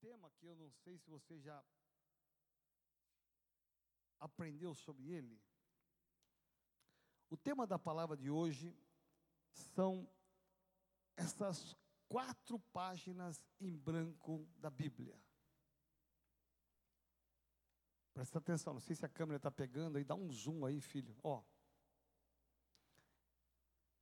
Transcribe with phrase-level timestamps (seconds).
[0.00, 1.62] tema que eu não sei se você já
[4.18, 5.40] aprendeu sobre ele.
[7.28, 8.74] O tema da palavra de hoje
[9.52, 10.10] são
[11.16, 11.76] essas
[12.08, 15.18] quatro páginas em branco da Bíblia.
[18.12, 21.16] Presta atenção, não sei se a câmera está pegando aí, dá um zoom aí, filho.
[21.22, 21.42] Ó.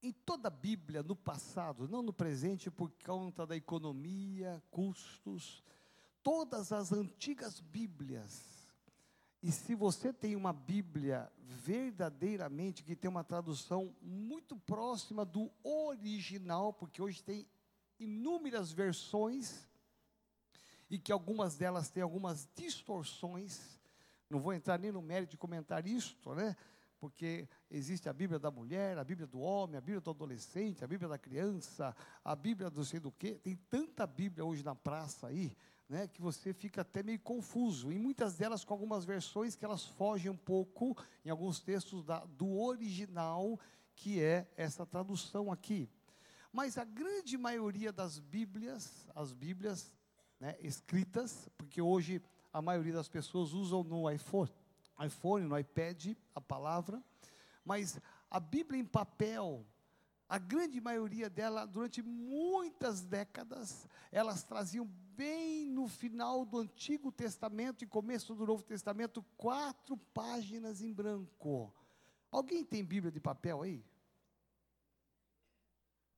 [0.03, 5.63] Em toda a Bíblia, no passado, não no presente, por conta da economia, custos,
[6.23, 8.59] todas as antigas Bíblias,
[9.43, 16.73] e se você tem uma Bíblia verdadeiramente que tem uma tradução muito próxima do original,
[16.73, 17.47] porque hoje tem
[17.99, 19.67] inúmeras versões,
[20.91, 23.79] e que algumas delas têm algumas distorções,
[24.29, 26.57] não vou entrar nem no mérito de comentar isto, né?
[26.99, 30.87] Porque existe a Bíblia da mulher, a Bíblia do homem, a Bíblia do adolescente, a
[30.87, 31.95] Bíblia da criança,
[32.25, 33.39] a Bíblia do sei do quê.
[33.43, 35.57] Tem tanta Bíblia hoje na praça aí,
[35.89, 37.91] né, que você fica até meio confuso.
[37.91, 42.25] E muitas delas com algumas versões que elas fogem um pouco, em alguns textos, da,
[42.25, 43.59] do original,
[43.97, 45.89] que é essa tradução aqui.
[46.53, 49.95] Mas a grande maioria das Bíblias, as Bíblias
[50.39, 54.51] né, escritas, porque hoje a maioria das pessoas usam no iPhone,
[55.05, 57.03] iPhone, no iPad, a palavra,
[57.65, 59.65] mas a Bíblia em papel,
[60.29, 64.89] a grande maioria dela, durante muitas décadas, elas traziam
[65.19, 71.75] bem no final do Antigo Testamento e começo do Novo Testamento, quatro páginas em branco.
[72.31, 73.85] Alguém tem Bíblia de papel aí?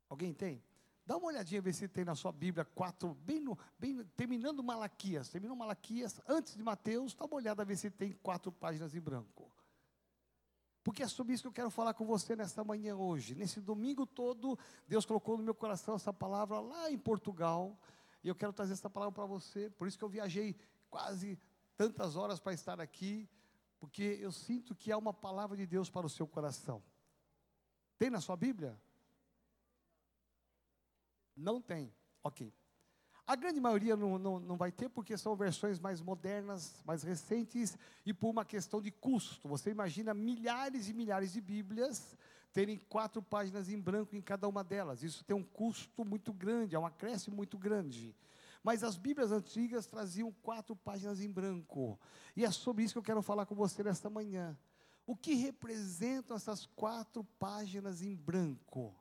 [0.07, 0.63] Alguém tem?
[1.07, 5.31] Dá uma olhadinha, ver se tem na sua Bíblia quatro, bem, no, bem terminando Malaquias,
[5.31, 9.51] terminou Malaquias, antes de Mateus, dá uma olhada, ver se tem quatro páginas em branco.
[10.85, 13.35] Porque é sobre isso que eu quero falar com você nesta manhã hoje.
[13.35, 17.79] Nesse domingo todo, Deus colocou no meu coração essa palavra lá em Portugal,
[18.23, 19.71] e eu quero trazer essa palavra para você.
[19.71, 20.57] Por isso que eu viajei
[20.89, 21.39] quase
[21.77, 23.29] tantas horas para estar aqui,
[23.79, 26.83] porque eu sinto que há uma palavra de Deus para o seu coração.
[27.99, 28.79] Tem na sua Bíblia?
[31.37, 31.93] Não tem.
[32.23, 32.53] Ok.
[33.27, 37.79] A grande maioria não, não, não vai ter, porque são versões mais modernas, mais recentes,
[38.05, 39.49] e por uma questão de custo.
[39.49, 42.17] Você imagina milhares e milhares de Bíblias
[42.53, 45.03] terem quatro páginas em branco em cada uma delas.
[45.03, 48.15] Isso tem um custo muito grande, é um acréscimo muito grande.
[48.63, 51.99] Mas as Bíblias antigas traziam quatro páginas em branco.
[52.37, 54.57] E é sobre isso que eu quero falar com você nesta manhã.
[55.07, 58.95] O que representam essas quatro páginas em branco?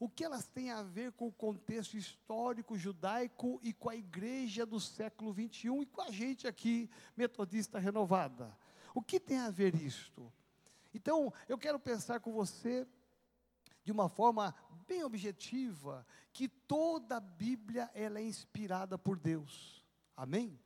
[0.00, 4.64] o que elas têm a ver com o contexto histórico judaico e com a igreja
[4.64, 8.56] do século 21 e com a gente aqui, metodista renovada.
[8.94, 10.32] O que tem a ver isto?
[10.92, 12.86] Então, eu quero pensar com você
[13.84, 14.54] de uma forma
[14.86, 19.84] bem objetiva que toda a Bíblia ela é inspirada por Deus.
[20.16, 20.58] Amém?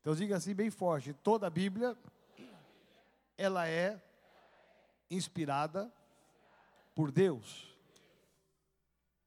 [0.00, 1.96] Então diga assim bem forte, toda a Bíblia
[3.36, 4.00] ela é
[5.10, 5.92] inspirada
[6.94, 7.76] por Deus.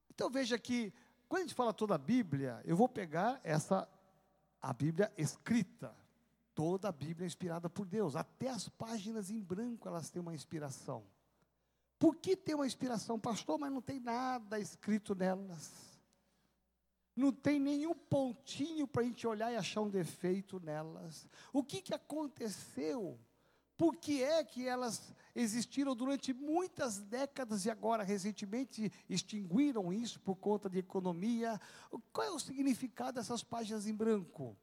[0.10, 0.94] Então veja que,
[1.28, 3.88] quando a gente fala toda a Bíblia, eu vou pegar essa,
[4.62, 5.96] a Bíblia escrita.
[6.60, 10.36] Toda a Bíblia é inspirada por Deus, até as páginas em branco elas têm uma
[10.36, 11.06] inspiração.
[11.98, 13.58] Por que tem uma inspiração, pastor?
[13.58, 15.72] Mas não tem nada escrito nelas.
[17.16, 21.30] Não tem nenhum pontinho para a gente olhar e achar um defeito nelas.
[21.54, 23.18] O que, que aconteceu
[23.78, 30.36] por que é que elas existiram durante muitas décadas e agora recentemente extinguiram isso por
[30.36, 31.58] conta de economia?
[32.12, 34.58] Qual é o significado dessas páginas em branco?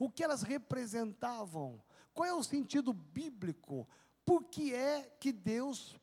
[0.00, 1.78] O que elas representavam?
[2.14, 3.86] Qual é o sentido bíblico?
[4.24, 5.94] Por que é que Deus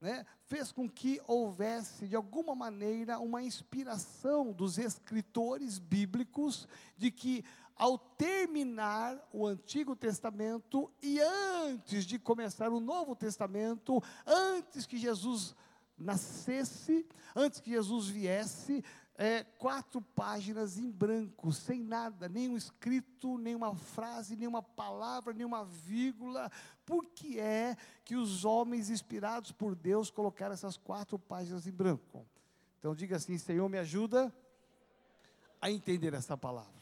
[0.00, 7.44] né, fez com que houvesse, de alguma maneira, uma inspiração dos escritores bíblicos de que,
[7.74, 15.56] ao terminar o Antigo Testamento e antes de começar o Novo Testamento, antes que Jesus
[15.98, 18.84] nascesse, antes que Jesus viesse,
[19.22, 26.50] é, quatro páginas em branco, sem nada, nenhum escrito, nenhuma frase, nenhuma palavra, nenhuma vírgula.
[26.86, 32.26] Por que é que os homens inspirados por Deus colocaram essas quatro páginas em branco?
[32.78, 34.34] Então diga assim: Senhor, me ajuda
[35.60, 36.80] a entender essa palavra.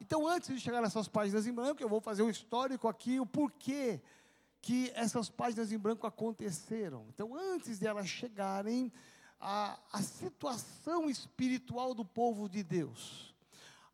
[0.00, 3.26] Então, antes de chegar nessas páginas em branco, eu vou fazer um histórico aqui, o
[3.26, 4.00] porquê
[4.62, 7.06] que essas páginas em branco aconteceram.
[7.08, 8.92] Então, antes de elas chegarem,
[9.40, 13.34] a, a situação espiritual do povo de Deus.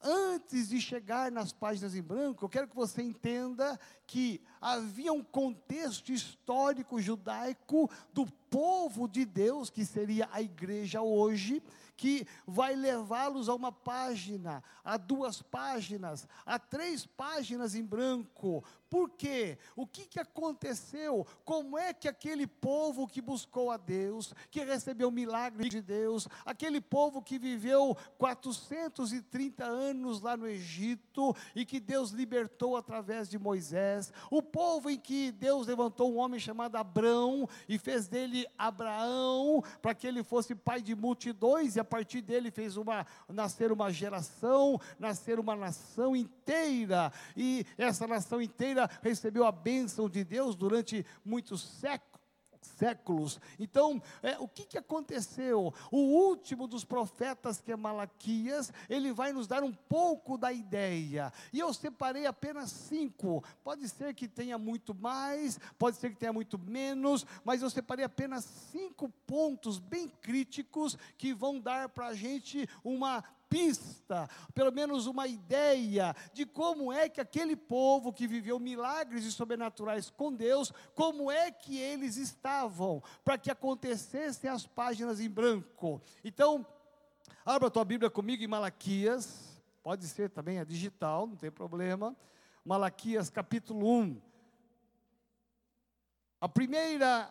[0.06, 5.24] Antes de chegar nas páginas em branco, eu quero que você entenda que havia um
[5.24, 11.62] contexto histórico judaico do povo de Deus, que seria a igreja hoje,
[11.96, 18.62] que vai levá-los a uma página, a duas páginas, a três páginas em branco,
[18.94, 19.58] por quê?
[19.74, 21.26] O que, que aconteceu?
[21.44, 26.28] Como é que aquele povo que buscou a Deus, que recebeu o milagre de Deus,
[26.46, 33.36] aquele povo que viveu 430 anos lá no Egito e que Deus libertou através de
[33.36, 39.60] Moisés, o povo em que Deus levantou um homem chamado Abrão e fez dele Abraão,
[39.82, 43.90] para que ele fosse pai de multidões, e a partir dele fez uma nascer uma
[43.90, 51.04] geração, nascer uma nação inteira, e essa nação inteira recebeu a bênção de Deus durante
[51.24, 52.14] muitos séculos
[52.64, 53.40] séculos.
[53.58, 55.72] Então, é, o que, que aconteceu?
[55.90, 61.32] O último dos profetas, que é Malaquias, ele vai nos dar um pouco da ideia.
[61.52, 63.44] E eu separei apenas cinco.
[63.62, 68.04] Pode ser que tenha muito mais, pode ser que tenha muito menos, mas eu separei
[68.04, 75.06] apenas cinco pontos bem críticos que vão dar para a gente uma pista, pelo menos
[75.06, 80.72] uma ideia de como é que aquele povo que viveu milagres e sobrenaturais com Deus,
[80.94, 86.00] como é que eles estavam, para que acontecessem as páginas em branco.
[86.22, 86.66] Então,
[87.44, 92.16] abra tua Bíblia comigo em Malaquias, pode ser também a digital, não tem problema.
[92.64, 94.20] Malaquias capítulo 1.
[96.40, 97.30] A primeira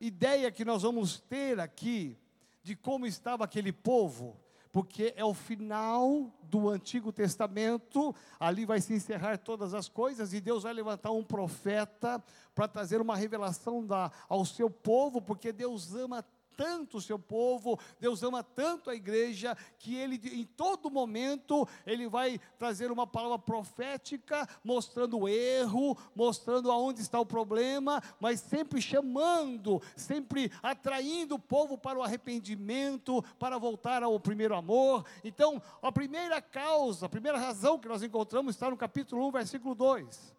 [0.00, 2.18] ideia que nós vamos ter aqui
[2.62, 4.36] de como estava aquele povo
[4.76, 10.40] porque é o final do Antigo Testamento, ali vai se encerrar todas as coisas, e
[10.40, 12.22] Deus vai levantar um profeta
[12.54, 16.22] para trazer uma revelação da, ao seu povo, porque Deus ama
[16.56, 22.08] tanto o seu povo, Deus ama tanto a igreja, que ele em todo momento ele
[22.08, 28.80] vai trazer uma palavra profética, mostrando o erro, mostrando aonde está o problema, mas sempre
[28.80, 35.04] chamando, sempre atraindo o povo para o arrependimento, para voltar ao primeiro amor.
[35.22, 39.74] Então, a primeira causa, a primeira razão que nós encontramos está no capítulo 1, versículo
[39.74, 40.34] 2.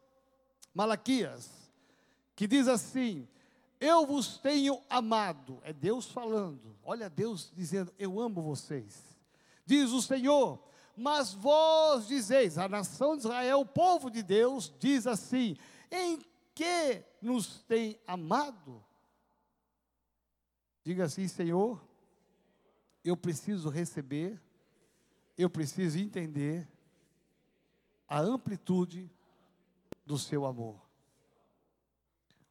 [0.73, 1.71] Malaquias,
[2.35, 3.27] que diz assim:
[3.79, 5.59] eu vos tenho amado.
[5.63, 6.75] É Deus falando.
[6.83, 9.03] Olha Deus dizendo: Eu amo vocês.
[9.65, 10.59] Diz o Senhor.
[10.99, 15.55] Mas vós dizeis, a nação de Israel, o povo de Deus, diz assim:
[15.91, 16.19] Em
[16.55, 18.83] que nos tem amado?
[20.83, 21.79] Diga assim, Senhor,
[23.03, 24.41] eu preciso receber,
[25.37, 26.67] eu preciso entender
[28.07, 29.11] a amplitude
[30.05, 30.81] do seu amor.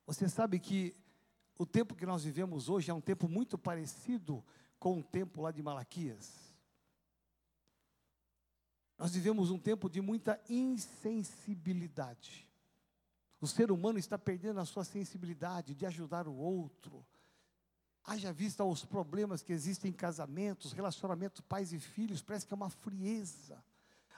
[0.06, 0.94] Você sabe que
[1.58, 4.44] o tempo que nós vivemos hoje é um tempo muito parecido
[4.78, 6.54] com o tempo lá de Malaquias.
[8.98, 12.46] Nós vivemos um tempo de muita insensibilidade.
[13.40, 17.04] O ser humano está perdendo a sua sensibilidade de ajudar o outro.
[18.04, 22.56] Haja vista os problemas que existem em casamentos, relacionamentos pais e filhos, parece que é
[22.56, 23.62] uma frieza.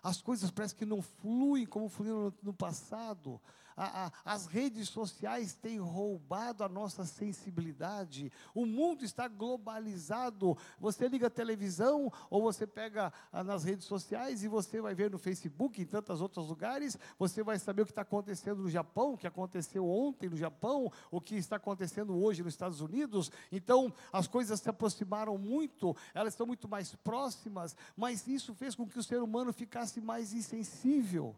[0.02, 3.40] As coisas parecem que não fluem como fluíram no, no passado
[3.78, 8.32] a, a, as redes sociais têm roubado a nossa sensibilidade.
[8.52, 10.58] O mundo está globalizado.
[10.80, 15.10] Você liga a televisão ou você pega a, nas redes sociais e você vai ver
[15.10, 19.12] no Facebook, em tantos outros lugares, você vai saber o que está acontecendo no Japão,
[19.12, 23.30] o que aconteceu ontem no Japão, o que está acontecendo hoje nos Estados Unidos.
[23.52, 28.88] Então, as coisas se aproximaram muito, elas estão muito mais próximas, mas isso fez com
[28.88, 31.36] que o ser humano ficasse mais insensível.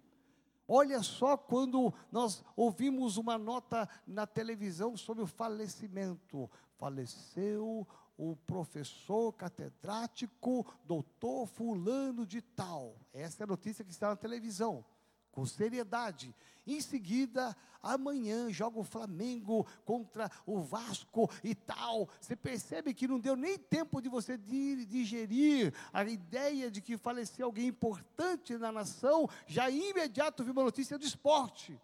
[0.73, 6.49] Olha só quando nós ouvimos uma nota na televisão sobre o falecimento.
[6.79, 7.85] Faleceu
[8.17, 12.95] o professor catedrático, doutor fulano de tal.
[13.13, 14.85] Essa é a notícia que está na televisão
[15.33, 16.35] com seriedade.
[16.67, 22.09] Em seguida, amanhã joga o Flamengo contra o Vasco e tal.
[22.21, 27.47] Você percebe que não deu nem tempo de você digerir a ideia de que faleceu
[27.47, 31.81] alguém importante na nação, já imediato viu uma notícia do esporte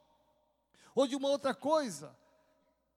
[0.95, 2.17] ou de uma outra coisa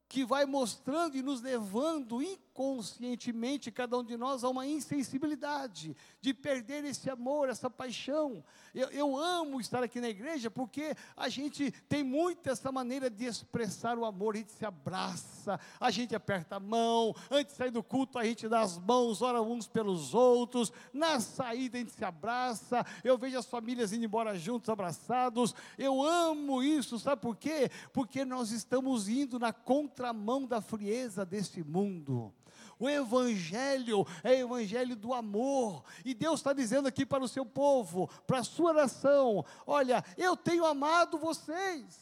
[0.08, 6.34] que vai mostrando e nos levando inconscientemente, cada um de nós, a uma insensibilidade, de
[6.34, 8.44] perder esse amor, essa paixão.
[8.74, 13.26] Eu, eu, amo estar aqui na igreja porque a gente tem muito essa maneira de
[13.26, 17.72] expressar o amor, a gente se abraça, a gente aperta a mão, antes de sair
[17.72, 21.94] do culto a gente dá as mãos, ora uns pelos outros, na saída a gente
[21.94, 27.38] se abraça, eu vejo as famílias indo embora juntos, abraçados, eu amo isso, sabe por
[27.38, 27.72] quê?
[27.94, 32.34] Porque nós estamos indo na contramão da frieza desse mundo.
[32.80, 35.84] O Evangelho é o Evangelho do amor.
[36.06, 40.38] E Deus está dizendo aqui para o seu povo, para a sua nação: olha, eu
[40.38, 42.00] tenho amado vocês,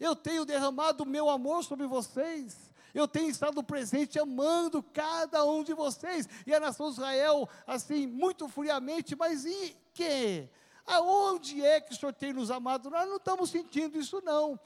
[0.00, 5.64] eu tenho derramado o meu amor sobre vocês, Eu tenho estado presente amando cada um
[5.64, 6.28] de vocês.
[6.46, 10.48] E a nação de Israel, assim, muito friamente, mas e que?
[10.86, 12.90] Aonde é que o Senhor tem nos amado?
[12.90, 14.60] Nós não estamos sentindo isso, não.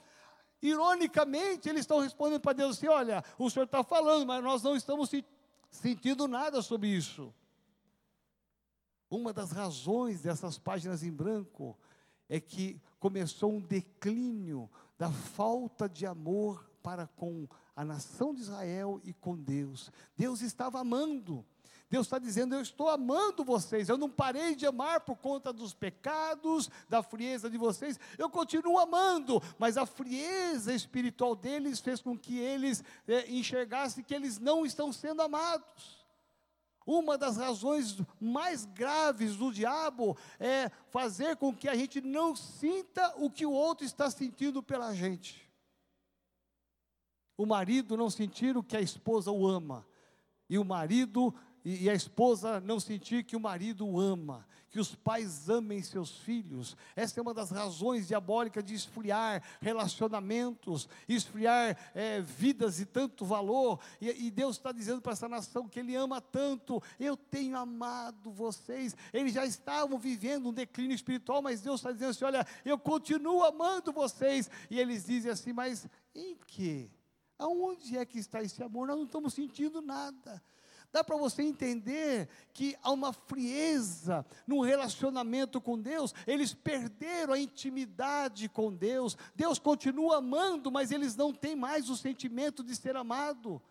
[0.61, 4.75] Ironicamente, eles estão respondendo para Deus assim: olha, o Senhor está falando, mas nós não
[4.75, 5.09] estamos
[5.71, 7.33] sentindo nada sobre isso.
[9.09, 11.77] Uma das razões dessas páginas em branco
[12.27, 18.99] é que começou um declínio da falta de amor para com a nação de Israel
[19.03, 19.91] e com Deus.
[20.15, 21.45] Deus estava amando.
[21.89, 23.89] Deus está dizendo: Eu estou amando vocês.
[23.89, 27.99] Eu não parei de amar por conta dos pecados, da frieza de vocês.
[28.17, 34.13] Eu continuo amando, mas a frieza espiritual deles fez com que eles é, enxergassem que
[34.13, 35.99] eles não estão sendo amados.
[36.85, 43.13] Uma das razões mais graves do diabo é fazer com que a gente não sinta
[43.17, 45.47] o que o outro está sentindo pela gente.
[47.37, 49.85] O marido não sentir o que a esposa o ama,
[50.49, 54.79] e o marido e, e a esposa não sentir que o marido o ama, que
[54.79, 56.77] os pais amem seus filhos.
[56.95, 63.79] Essa é uma das razões diabólicas de esfriar relacionamentos, esfriar é, vidas de tanto valor.
[63.99, 66.81] E, e Deus está dizendo para essa nação que Ele ama tanto.
[66.99, 68.95] Eu tenho amado vocês.
[69.11, 73.43] Eles já estavam vivendo um declínio espiritual, mas Deus está dizendo assim: olha, eu continuo
[73.43, 74.49] amando vocês.
[74.69, 76.91] E eles dizem assim: mas em que?
[77.39, 78.87] Aonde é que está esse amor?
[78.87, 80.43] Nós não estamos sentindo nada.
[80.91, 87.39] Dá para você entender que há uma frieza no relacionamento com Deus, eles perderam a
[87.39, 89.15] intimidade com Deus.
[89.35, 93.61] Deus continua amando, mas eles não têm mais o sentimento de ser amado.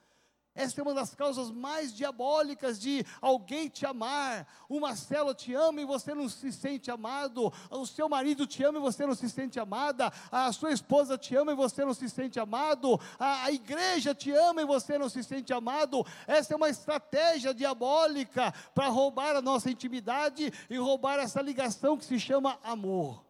[0.58, 4.44] Essa é uma das causas mais diabólicas de alguém te amar.
[4.68, 7.52] Uma célula te ama e você não se sente amado.
[7.70, 10.12] O seu marido te ama e você não se sente amada.
[10.32, 13.00] A sua esposa te ama e você não se sente amado.
[13.20, 16.04] A, a igreja te ama e você não se sente amado.
[16.26, 22.04] Essa é uma estratégia diabólica para roubar a nossa intimidade e roubar essa ligação que
[22.04, 23.24] se chama amor.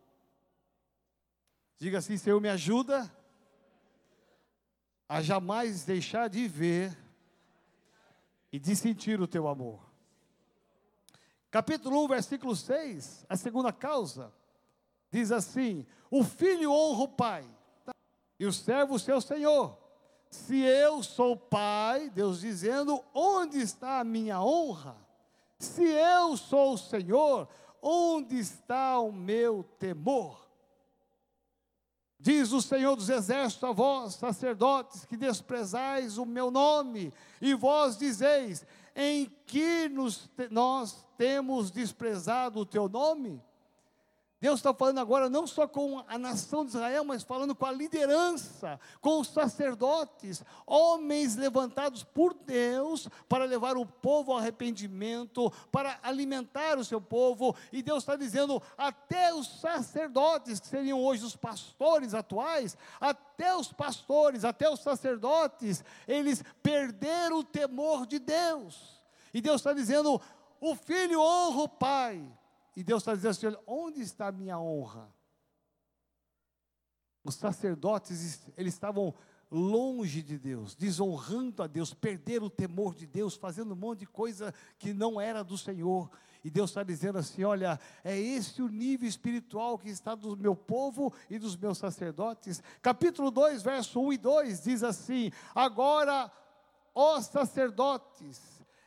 [1.78, 3.14] Diga assim: Senhor, me ajuda
[5.06, 7.07] a jamais deixar de ver
[8.52, 9.80] e de sentir o teu amor.
[11.50, 14.32] Capítulo 1, versículo 6, a segunda causa,
[15.10, 17.44] diz assim: O filho honra o pai,
[18.38, 19.78] e o servo o seu senhor.
[20.30, 24.96] Se eu sou pai, Deus dizendo: Onde está a minha honra?
[25.58, 27.48] Se eu sou o Senhor,
[27.82, 30.47] onde está o meu temor?
[32.20, 37.96] Diz o Senhor dos Exércitos a vós, sacerdotes, que desprezais o meu nome, e vós
[37.96, 43.40] dizeis: em que nos, nós temos desprezado o teu nome?
[44.40, 47.72] Deus está falando agora não só com a nação de Israel, mas falando com a
[47.72, 55.98] liderança, com os sacerdotes, homens levantados por Deus para levar o povo ao arrependimento, para
[56.04, 57.56] alimentar o seu povo.
[57.72, 63.72] E Deus está dizendo: até os sacerdotes, que seriam hoje os pastores atuais, até os
[63.72, 69.02] pastores, até os sacerdotes, eles perderam o temor de Deus.
[69.34, 70.20] E Deus está dizendo:
[70.60, 72.37] o filho honra o pai
[72.78, 75.12] e Deus está dizendo assim: onde está a minha honra?
[77.24, 79.12] Os sacerdotes, eles estavam
[79.50, 84.06] longe de Deus, desonrando a Deus, perderam o temor de Deus, fazendo um monte de
[84.06, 86.08] coisa que não era do Senhor.
[86.44, 90.54] E Deus está dizendo assim: olha, é esse o nível espiritual que está do meu
[90.54, 92.62] povo e dos meus sacerdotes.
[92.80, 96.30] Capítulo 2, verso 1 e 2 diz assim: Agora,
[96.94, 98.40] ó sacerdotes,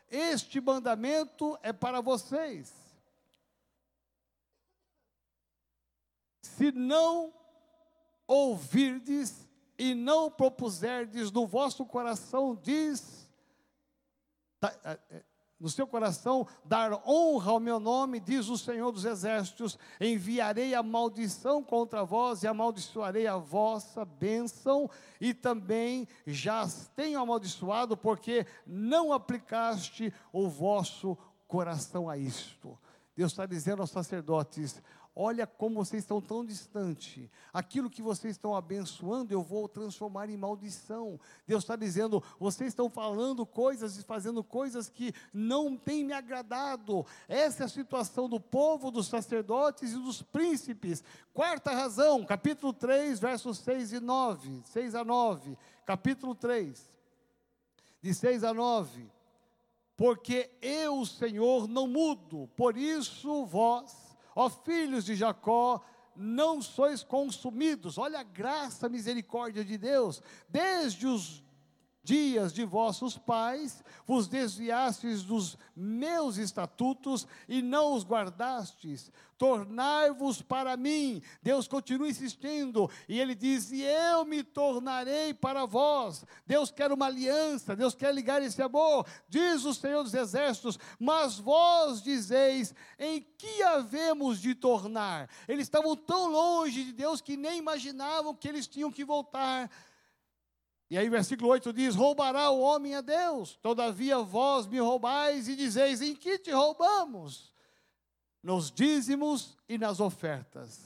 [0.09, 2.80] este mandamento é para vocês
[6.41, 7.33] se não
[8.27, 13.29] ouvirdes e não propuserdes no vosso coração, diz,
[14.59, 15.23] tá, é, é,
[15.59, 20.81] no seu coração, dar honra ao meu nome, diz o Senhor dos Exércitos, enviarei a
[20.81, 29.13] maldição contra vós e amaldiçoarei a vossa bênção, e também já tenho amaldiçoado, porque não
[29.13, 31.15] aplicaste o vosso
[31.47, 32.75] coração a isto.
[33.15, 34.81] Deus está dizendo aos sacerdotes:
[35.13, 37.29] Olha como vocês estão tão distante.
[37.51, 41.19] Aquilo que vocês estão abençoando, eu vou transformar em maldição.
[41.45, 47.05] Deus está dizendo: vocês estão falando coisas e fazendo coisas que não têm me agradado.
[47.27, 51.03] Essa é a situação do povo, dos sacerdotes e dos príncipes.
[51.33, 54.61] Quarta razão, capítulo 3, versos 6 e 9.
[54.63, 55.57] 6 a 9.
[55.85, 56.89] Capítulo 3,
[58.01, 59.11] de 6 a 9.
[59.97, 64.10] Porque eu, Senhor, não mudo, por isso vós
[64.41, 65.83] Ó filhos de Jacó,
[66.15, 67.99] não sois consumidos.
[67.99, 70.21] Olha a graça, a misericórdia de Deus.
[70.49, 71.43] Desde os
[72.03, 79.11] dias de vossos pais, vos desviastes dos meus estatutos e não os guardastes.
[79.37, 81.21] Tornai-vos para mim.
[81.41, 86.23] Deus continua insistindo, e ele diz: E eu me tornarei para vós.
[86.45, 89.05] Deus quer uma aliança, Deus quer ligar esse amor.
[89.27, 95.27] Diz o Senhor dos Exércitos: Mas vós dizeis: Em que havemos de tornar?
[95.47, 99.71] Eles estavam tão longe de Deus que nem imaginavam que eles tinham que voltar
[100.91, 105.55] e aí, versículo 8 diz: Roubará o homem a Deus, todavia vós me roubais e
[105.55, 107.53] dizeis: Em que te roubamos?
[108.43, 110.81] Nos dízimos e nas ofertas.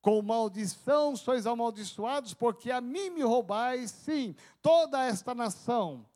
[0.00, 6.06] Com maldição sois amaldiçoados, porque a mim me roubais, sim, toda esta nação.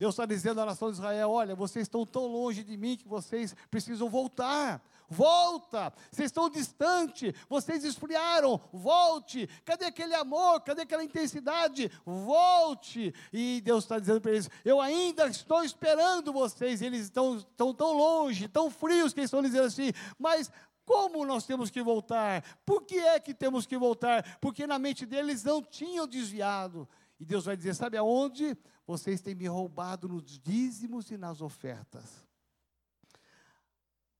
[0.00, 3.06] Deus está dizendo à nação de Israel: Olha, vocês estão tão longe de mim que
[3.06, 5.92] vocês precisam voltar volta.
[6.10, 9.48] Vocês estão distante, vocês esfriaram, volte.
[9.64, 10.60] Cadê aquele amor?
[10.60, 11.90] Cadê aquela intensidade?
[12.04, 13.14] Volte.
[13.32, 16.82] E Deus está dizendo para eles: Eu ainda estou esperando vocês.
[16.82, 20.50] Eles estão, estão tão longe, tão frios, que eles estão dizendo assim, mas
[20.84, 22.42] como nós temos que voltar?
[22.64, 24.38] Por que é que temos que voltar?
[24.40, 26.88] Porque na mente deles não tinham desviado.
[27.20, 28.56] E Deus vai dizer: Sabe aonde?
[28.86, 32.27] Vocês têm me roubado nos dízimos e nas ofertas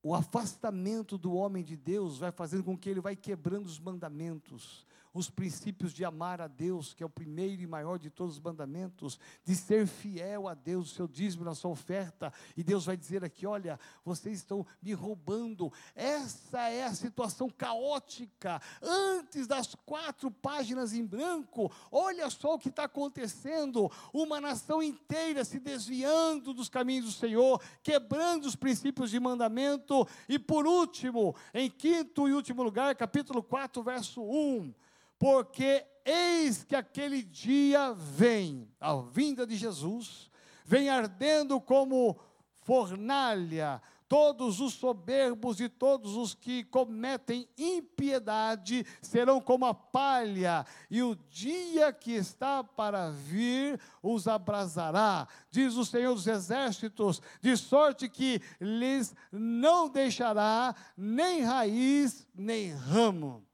[0.01, 4.85] o afastamento do homem de Deus vai fazendo com que ele vai quebrando os mandamentos,
[5.13, 8.41] os princípios de amar a Deus, que é o primeiro e maior de todos os
[8.41, 12.95] mandamentos, de ser fiel a Deus, o seu dízimo, na sua oferta, e Deus vai
[12.95, 15.71] dizer aqui: olha, vocês estão me roubando.
[15.95, 22.69] Essa é a situação caótica, antes das quatro páginas em branco, olha só o que
[22.69, 29.19] está acontecendo: uma nação inteira se desviando dos caminhos do Senhor, quebrando os princípios de
[29.19, 34.73] mandamento, e por último, em quinto e último lugar, capítulo 4, verso 1
[35.19, 40.31] porque eis que aquele dia vem, a vinda de Jesus,
[40.65, 42.17] vem ardendo como
[42.63, 51.03] fornalha, todos os soberbos e todos os que cometem impiedade serão como a palha, e
[51.03, 58.07] o dia que está para vir os abrasará, diz o Senhor dos Exércitos, de sorte
[58.07, 63.48] que lhes não deixará nem raiz, nem ramo.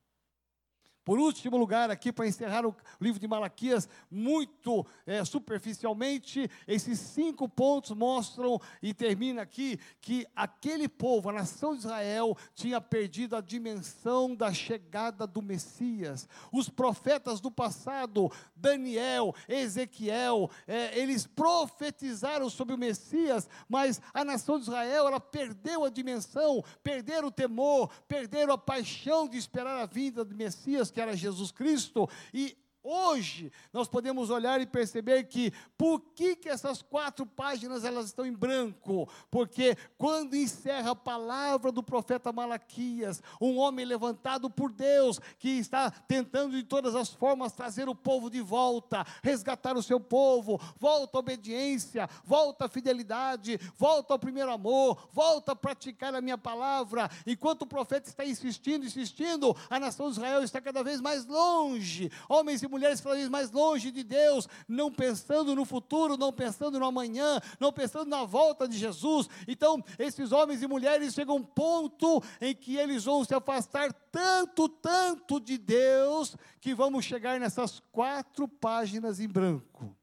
[1.06, 7.48] Por último lugar, aqui para encerrar o livro de Malaquias, muito é, superficialmente, esses cinco
[7.48, 13.42] pontos mostram e termina aqui que aquele povo, a nação de Israel, tinha perdido a
[13.42, 16.28] dimensão da chegada do Messias.
[16.52, 24.58] Os profetas do passado, Daniel, Ezequiel, é, eles profetizaram sobre o Messias, mas a nação
[24.58, 29.86] de Israel, ela perdeu a dimensão, perderam o temor, perderam a paixão de esperar a
[29.86, 35.52] vinda do Messias que era Jesus Cristo, e Hoje nós podemos olhar e perceber que
[35.76, 39.10] por que, que essas quatro páginas elas estão em branco?
[39.32, 45.90] Porque quando encerra a palavra do profeta Malaquias, um homem levantado por Deus, que está
[45.90, 51.18] tentando de todas as formas trazer o povo de volta, resgatar o seu povo, volta
[51.18, 57.10] à obediência, volta à fidelidade, volta ao primeiro amor, volta a praticar a minha palavra.
[57.26, 62.12] Enquanto o profeta está insistindo, insistindo, a nação de Israel está cada vez mais longe.
[62.30, 66.86] Homens e mulheres cada mais longe de Deus, não pensando no futuro, não pensando no
[66.86, 69.30] amanhã, não pensando na volta de Jesus.
[69.48, 73.94] Então, esses homens e mulheres chegam a um ponto em que eles vão se afastar
[74.12, 79.96] tanto, tanto de Deus, que vamos chegar nessas quatro páginas em branco.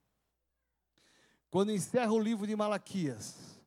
[1.51, 3.61] Quando encerra o livro de Malaquias,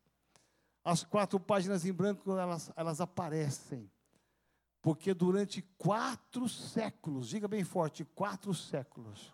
[0.84, 3.90] as quatro páginas em branco elas, elas aparecem
[4.86, 9.34] porque durante quatro séculos, diga bem forte, quatro séculos,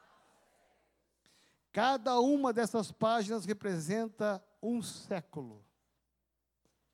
[1.73, 5.61] cada uma dessas páginas representa um século.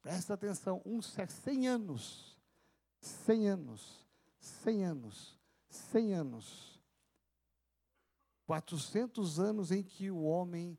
[0.01, 2.35] Presta atenção, um século, cem anos,
[2.99, 4.03] cem anos,
[4.39, 5.39] cem anos,
[5.69, 6.81] cem anos.
[8.47, 10.75] Quatrocentos anos em que o homem,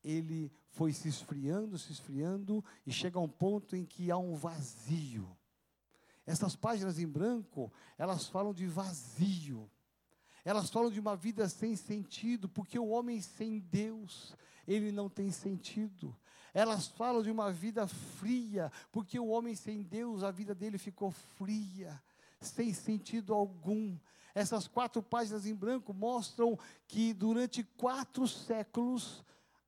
[0.00, 4.36] ele foi se esfriando, se esfriando, e chega a um ponto em que há um
[4.36, 5.35] vazio
[6.26, 9.70] essas páginas em branco, elas falam de vazio.
[10.44, 14.36] Elas falam de uma vida sem sentido, porque o homem sem Deus,
[14.66, 16.14] ele não tem sentido.
[16.52, 21.10] Elas falam de uma vida fria, porque o homem sem Deus, a vida dele ficou
[21.10, 22.02] fria,
[22.40, 23.96] sem sentido algum.
[24.34, 29.24] Essas quatro páginas em branco mostram que durante quatro séculos,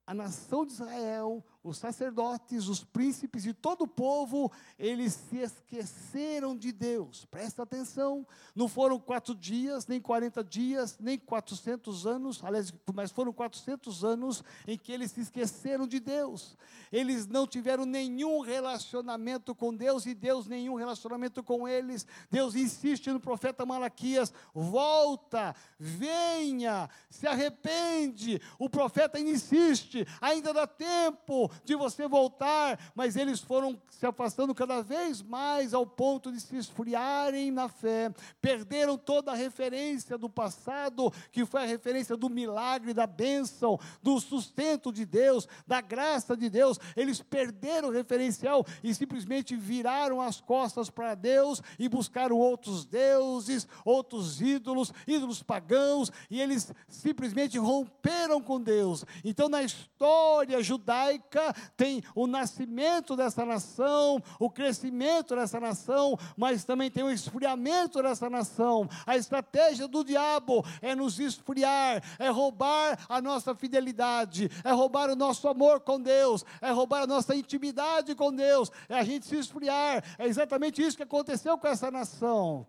[0.07, 6.57] a nação de Israel, os sacerdotes, os príncipes e todo o povo, eles se esqueceram
[6.57, 7.25] de Deus.
[7.27, 13.33] Presta atenção, não foram quatro dias, nem 40 dias, nem 400 anos, aliás, mas foram
[13.33, 16.57] 400 anos em que eles se esqueceram de Deus.
[16.91, 22.07] Eles não tiveram nenhum relacionamento com Deus e Deus nenhum relacionamento com eles.
[22.31, 28.41] Deus insiste no profeta Malaquias: volta, venha, se arrepende.
[28.59, 34.83] O profeta insiste, ainda dá tempo de você voltar, mas eles foram se afastando cada
[34.83, 41.13] vez mais ao ponto de se esfriarem na fé, perderam toda a referência do passado,
[41.33, 46.49] que foi a referência do milagre, da bênção, do sustento de Deus, da graça de
[46.49, 46.79] Deus.
[46.97, 53.67] Eles perderam o referencial e simplesmente viraram as costas para Deus e buscaram outros deuses,
[53.85, 59.05] outros ídolos, ídolos pagãos, e eles simplesmente romperam com Deus.
[59.25, 61.38] Então, na história judaica,
[61.77, 68.29] tem o nascimento dessa nação, o crescimento dessa nação, mas também tem o esfriamento dessa
[68.29, 68.89] nação.
[69.07, 75.17] A estratégia do diabo é nos esfriar, é roubar a nossa fidelidade, é roubar o
[75.17, 79.37] nosso amor com Deus, é roubar a nossa intimidade com Deus, é a gente se
[79.37, 80.05] esfriar.
[80.19, 82.67] É exatamente isso que aconteceu com essa nação.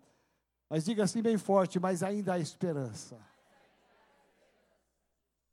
[0.68, 3.29] Mas diga assim bem forte, mas ainda há esperança.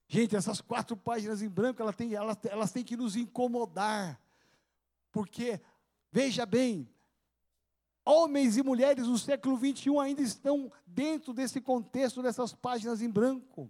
[0.07, 4.19] Gente, essas quatro páginas em branco, elas têm, elas, elas têm que nos incomodar.
[5.11, 5.59] Porque,
[6.11, 6.89] veja bem,
[8.05, 13.69] homens e mulheres do século 21 ainda estão dentro desse contexto dessas páginas em branco.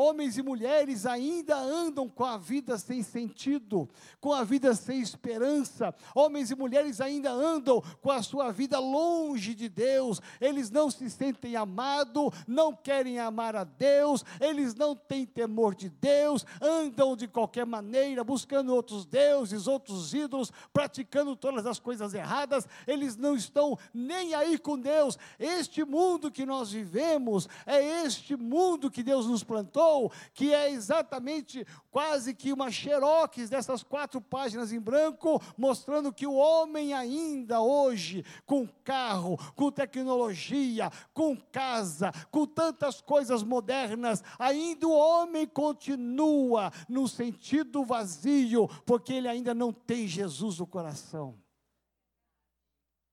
[0.00, 3.88] Homens e mulheres ainda andam com a vida sem sentido,
[4.20, 5.92] com a vida sem esperança.
[6.14, 10.20] Homens e mulheres ainda andam com a sua vida longe de Deus.
[10.40, 15.88] Eles não se sentem amados, não querem amar a Deus, eles não têm temor de
[15.88, 22.68] Deus, andam de qualquer maneira buscando outros deuses, outros ídolos, praticando todas as coisas erradas.
[22.86, 25.18] Eles não estão nem aí com Deus.
[25.40, 29.87] Este mundo que nós vivemos é este mundo que Deus nos plantou
[30.34, 36.34] que é exatamente quase que uma xerox dessas quatro páginas em branco, mostrando que o
[36.34, 44.96] homem ainda hoje, com carro, com tecnologia, com casa, com tantas coisas modernas, ainda o
[44.96, 51.34] homem continua no sentido vazio, porque ele ainda não tem Jesus no coração.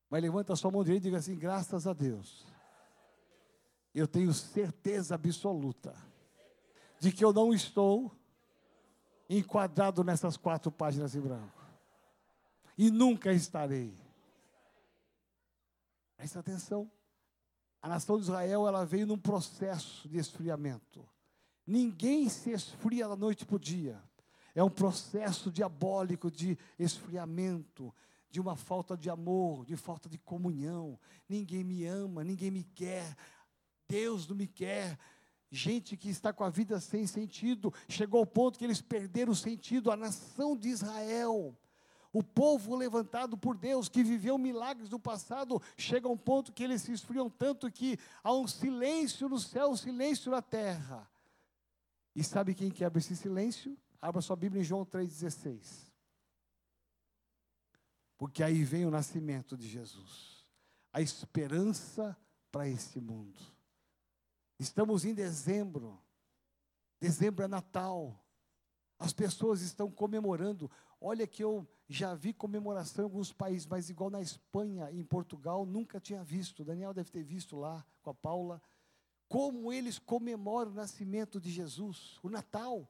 [0.10, 2.46] Mas levanta sua mão direita e diga assim: graças a Deus.
[3.94, 5.96] Eu tenho certeza absoluta
[7.00, 8.12] de que eu não estou
[9.30, 11.64] enquadrado nessas quatro páginas em branco.
[12.78, 13.98] E nunca estarei.
[16.18, 16.90] Presta atenção.
[17.82, 21.08] A nação de Israel, ela veio num processo de esfriamento.
[21.66, 24.02] Ninguém se esfria da noite para o dia.
[24.54, 27.94] É um processo diabólico de esfriamento,
[28.30, 31.00] de uma falta de amor, de falta de comunhão.
[31.28, 33.16] Ninguém me ama, ninguém me quer.
[33.88, 34.98] Deus não me quer
[35.56, 39.36] gente que está com a vida sem sentido, chegou ao ponto que eles perderam o
[39.36, 41.58] sentido, a nação de Israel.
[42.12, 46.64] O povo levantado por Deus, que viveu milagres do passado, chega a um ponto que
[46.64, 51.10] eles se esfriam tanto que há um silêncio no céu, um silêncio na terra.
[52.16, 53.78] E sabe quem quebra esse silêncio?
[54.02, 55.92] Abra sua Bíblia em João 3,16.
[58.18, 60.46] Porque aí vem o nascimento de Jesus,
[60.94, 62.18] a esperança
[62.50, 63.55] para esse mundo.
[64.58, 66.02] Estamos em dezembro.
[67.00, 68.24] Dezembro é Natal.
[68.98, 70.72] As pessoas estão comemorando.
[71.00, 75.04] Olha que eu já vi comemoração em alguns países, mas igual na Espanha e em
[75.04, 76.64] Portugal, nunca tinha visto.
[76.64, 78.62] Daniel deve ter visto lá com a Paula.
[79.28, 82.90] Como eles comemoram o nascimento de Jesus, o Natal.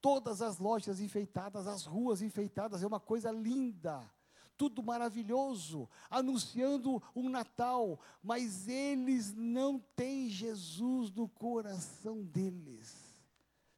[0.00, 4.10] Todas as lojas enfeitadas, as ruas enfeitadas, é uma coisa linda
[4.56, 13.04] tudo maravilhoso, anunciando um Natal, mas eles não têm Jesus no coração deles.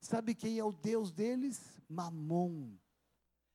[0.01, 1.61] Sabe quem é o Deus deles?
[1.89, 2.71] Mamon.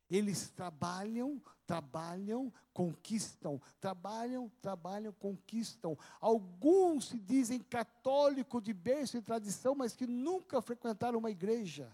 [0.09, 5.97] Eles trabalham, trabalham, conquistam, trabalham, trabalham, conquistam.
[6.19, 11.89] Alguns se dizem católico de berço e tradição, mas que nunca frequentaram uma igreja.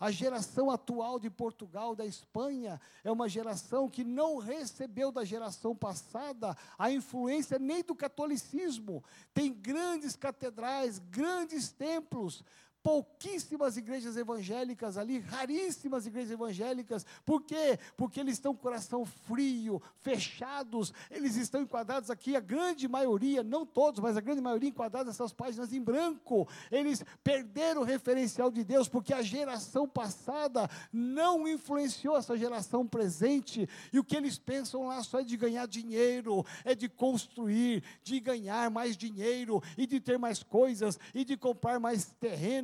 [0.00, 5.74] A geração atual de Portugal, da Espanha, é uma geração que não recebeu da geração
[5.74, 9.02] passada a influência nem do catolicismo.
[9.34, 12.44] Tem grandes catedrais, grandes templos,
[12.82, 17.04] pouquíssimas igrejas evangélicas ali, raríssimas igrejas evangélicas.
[17.24, 17.78] Por quê?
[17.96, 23.42] Porque eles estão com o coração frio, fechados, eles estão enquadrados aqui, a grande maioria,
[23.42, 26.48] não todos, mas a grande maioria enquadrados nessas páginas em branco.
[26.70, 33.68] Eles perderam o referencial de Deus, porque a geração passada não influenciou essa geração presente,
[33.92, 38.20] e o que eles pensam lá só é de ganhar dinheiro, é de construir, de
[38.20, 42.04] ganhar mais dinheiro, e de ter mais coisas, e de comprar mais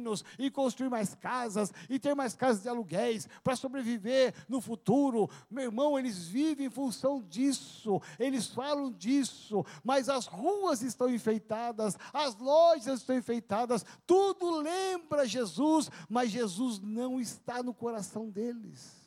[0.04, 5.28] terrenos e construir mais casas e ter mais casas de aluguéis para sobreviver no futuro.
[5.50, 11.96] Meu irmão, eles vivem em função disso, eles falam disso, mas as ruas estão enfeitadas,
[12.12, 19.02] as lojas estão enfeitadas, tudo lembra Jesus, mas Jesus não está no coração deles.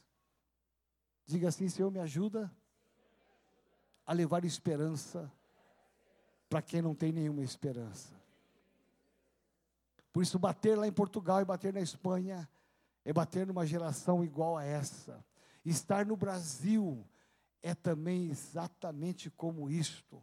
[1.26, 2.52] Diga assim: Senhor, me ajuda
[4.06, 5.32] a levar esperança
[6.50, 8.17] para quem não tem nenhuma esperança.
[10.18, 12.50] Por isso, bater lá em Portugal e bater na Espanha
[13.06, 15.24] é bater numa geração igual a essa.
[15.64, 17.06] Estar no Brasil
[17.62, 20.20] é também exatamente como isto.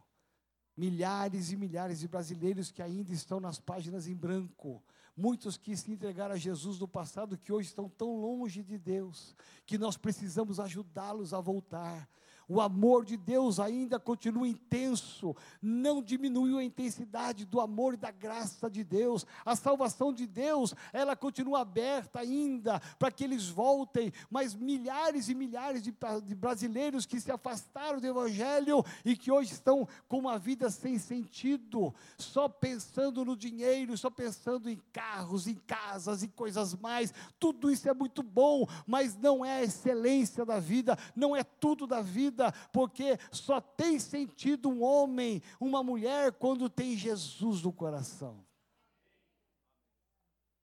[0.77, 4.83] Milhares e milhares de brasileiros que ainda estão nas páginas em branco.
[5.17, 9.33] Muitos que se entregaram a Jesus no passado, que hoje estão tão longe de Deus,
[9.65, 12.09] que nós precisamos ajudá-los a voltar.
[12.49, 18.11] O amor de Deus ainda continua intenso, não diminuiu a intensidade do amor e da
[18.11, 19.27] graça de Deus.
[19.45, 25.35] A salvação de Deus, ela continua aberta ainda para que eles voltem, mas milhares e
[25.35, 30.39] milhares de, de brasileiros que se afastaram do Evangelho e que hoje estão com uma
[30.39, 36.75] vida sem sentido, só pensando no dinheiro, só pensando em carros, em casas, em coisas
[36.75, 37.13] mais.
[37.39, 41.87] Tudo isso é muito bom, mas não é a excelência da vida, não é tudo
[41.87, 47.73] da vida vida, porque só tem sentido um homem, uma mulher, quando tem Jesus no
[47.73, 48.45] coração.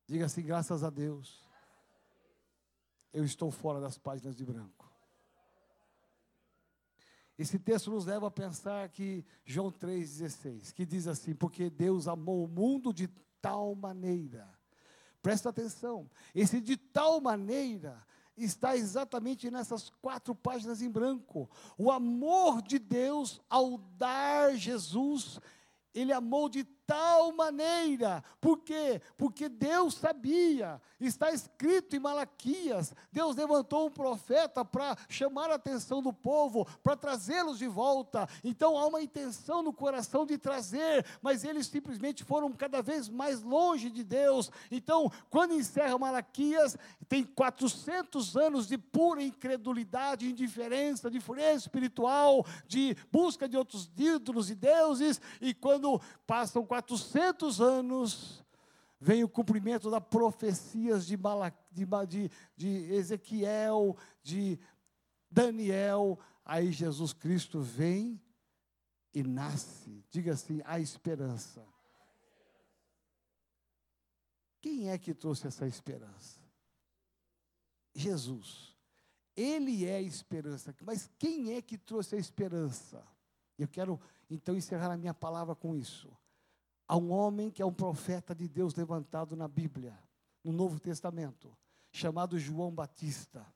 [0.06, 1.42] Diga assim: graças a Deus,
[3.14, 4.92] eu estou fora das páginas de branco.
[7.40, 12.44] Esse texto nos leva a pensar que João 3,16, que diz assim: Porque Deus amou
[12.44, 13.08] o mundo de
[13.42, 14.48] tal maneira.
[15.22, 18.06] Presta atenção, esse de tal maneira
[18.44, 21.50] está exatamente nessas quatro páginas em branco.
[21.78, 25.40] O amor de Deus ao dar Jesus,
[25.94, 28.22] Ele amou de tal maneira.
[28.42, 29.02] Por quê?
[29.16, 32.94] Porque Deus sabia, está escrito em Malaquias.
[33.14, 38.28] Deus levantou um profeta para chamar a atenção do povo, para trazê-los de volta.
[38.44, 43.42] Então há uma intenção no coração de trazer, mas eles simplesmente foram cada vez mais
[43.42, 44.52] longe de Deus.
[44.70, 46.76] Então, quando encerra Malaquias,
[47.08, 54.50] tem 400 anos de pura incredulidade, indiferença, de frieza espiritual, de busca de outros ídolos
[54.50, 56.81] e deuses, e quando passam 400
[57.60, 58.44] anos,
[59.00, 61.18] vem o cumprimento das profecias de,
[61.72, 64.60] de, de, de Ezequiel, de
[65.30, 66.20] Daniel.
[66.46, 68.22] Aí Jesus Cristo vem
[69.14, 70.04] e nasce.
[70.10, 71.66] Diga assim: a esperança.
[74.62, 76.40] Quem é que trouxe essa esperança?
[77.96, 78.78] Jesus.
[79.36, 80.76] Ele é a esperança.
[80.82, 83.04] Mas quem é que trouxe a esperança?
[83.58, 86.16] Eu quero então encerrar a minha palavra com isso.
[86.92, 89.98] Há um homem que é um profeta de Deus levantado na Bíblia,
[90.44, 91.58] no Novo Testamento,
[91.90, 93.48] chamado João Batista.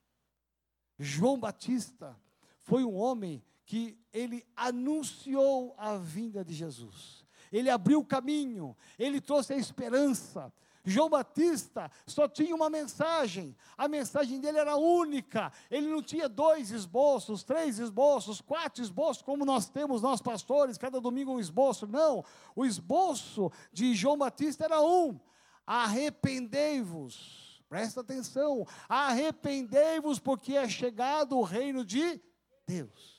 [0.97, 2.17] João Batista
[2.61, 7.25] foi um homem que ele anunciou a vinda de Jesus.
[7.51, 10.49] Ele abriu o caminho, ele trouxe a esperança,
[10.85, 16.69] João Batista só tinha uma mensagem, a mensagem dele era única, ele não tinha dois
[16.69, 22.23] esboços, três esboços, quatro esboços, como nós temos, nós pastores, cada domingo um esboço, não,
[22.55, 25.19] o esboço de João Batista era um:
[25.65, 32.21] arrependei-vos, presta atenção, arrependei-vos, porque é chegado o reino de
[32.67, 33.14] Deus.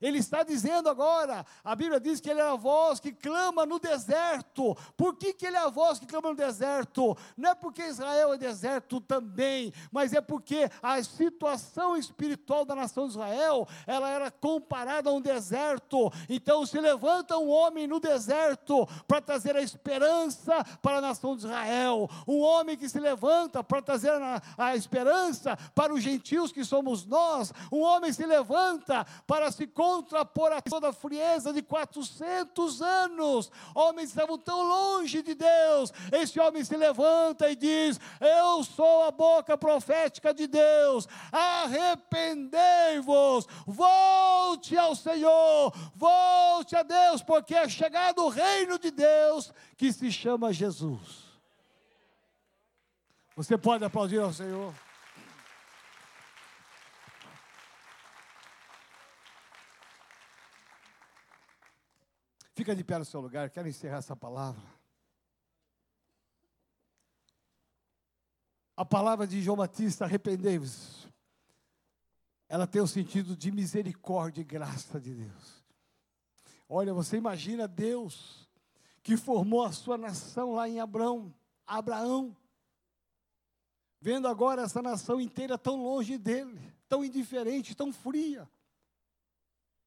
[0.00, 3.78] Ele está dizendo agora, a Bíblia diz que ele é a voz que clama no
[3.78, 4.76] deserto.
[4.96, 7.16] Por que, que ele é a voz que clama no deserto?
[7.36, 13.06] Não é porque Israel é deserto também, mas é porque a situação espiritual da nação
[13.06, 16.12] de Israel, ela era comparada a um deserto.
[16.28, 21.44] Então se levanta um homem no deserto para trazer a esperança para a nação de
[21.44, 22.08] Israel.
[22.26, 27.06] Um homem que se levanta para trazer a, a esperança para os gentios que somos
[27.06, 27.52] nós.
[27.70, 33.52] Um homem se levanta para se contrapor a toda a frieza de 400 anos.
[33.74, 35.92] Homens estavam tão longe de Deus.
[36.10, 41.06] Esse homem se levanta e diz: Eu sou a boca profética de Deus.
[41.30, 49.92] Arrependei-vos, volte ao Senhor, volte a Deus, porque é chegado o reino de Deus que
[49.92, 51.24] se chama Jesus.
[53.36, 54.72] Você pode aplaudir ao Senhor.
[62.54, 64.62] Fica de pé no seu lugar, quero encerrar essa palavra.
[68.76, 71.08] A palavra de João Batista, arrependei-vos.
[72.48, 75.64] Ela tem o sentido de misericórdia e graça de Deus.
[76.68, 78.48] Olha, você imagina Deus
[79.02, 81.34] que formou a sua nação lá em Abraão,
[81.66, 82.36] Abraão,
[84.00, 88.48] vendo agora essa nação inteira tão longe dele, tão indiferente, tão fria.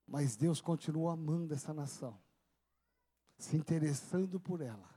[0.06, 2.27] Mas Deus continua amando essa nação
[3.38, 4.90] se interessando por ela.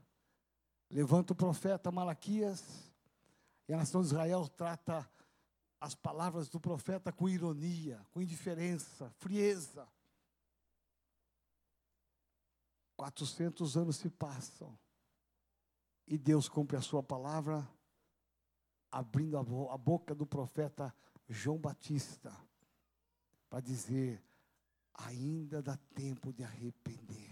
[0.90, 2.90] Levanta o profeta Malaquias,
[3.68, 5.08] e a nação de Israel trata
[5.80, 9.86] as palavras do profeta com ironia, com indiferença, frieza.
[12.96, 14.76] 400 anos se passam,
[16.06, 17.66] e Deus cumpre a sua palavra,
[18.90, 20.94] abrindo a, bo a boca do profeta
[21.28, 22.34] João Batista,
[23.48, 24.22] para dizer:
[24.92, 27.29] ainda dá tempo de arrepender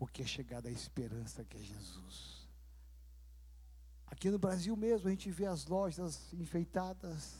[0.00, 2.48] porque é chegada a esperança que é Jesus.
[4.06, 7.36] Aqui no Brasil mesmo, a gente vê as lojas enfeitadas,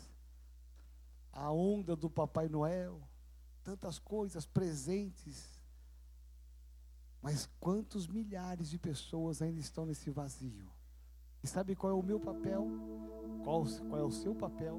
[1.33, 3.01] a onda do Papai Noel,
[3.65, 5.43] tantas coisas, presentes.
[7.23, 10.71] Mas quantos milhares de pessoas ainda estão nesse vazio?
[11.43, 12.67] E sabe qual é o meu papel?
[13.43, 14.79] Qual, qual é o seu papel?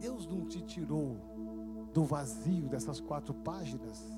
[0.00, 1.18] Deus não te tirou
[1.92, 4.15] do vazio dessas quatro páginas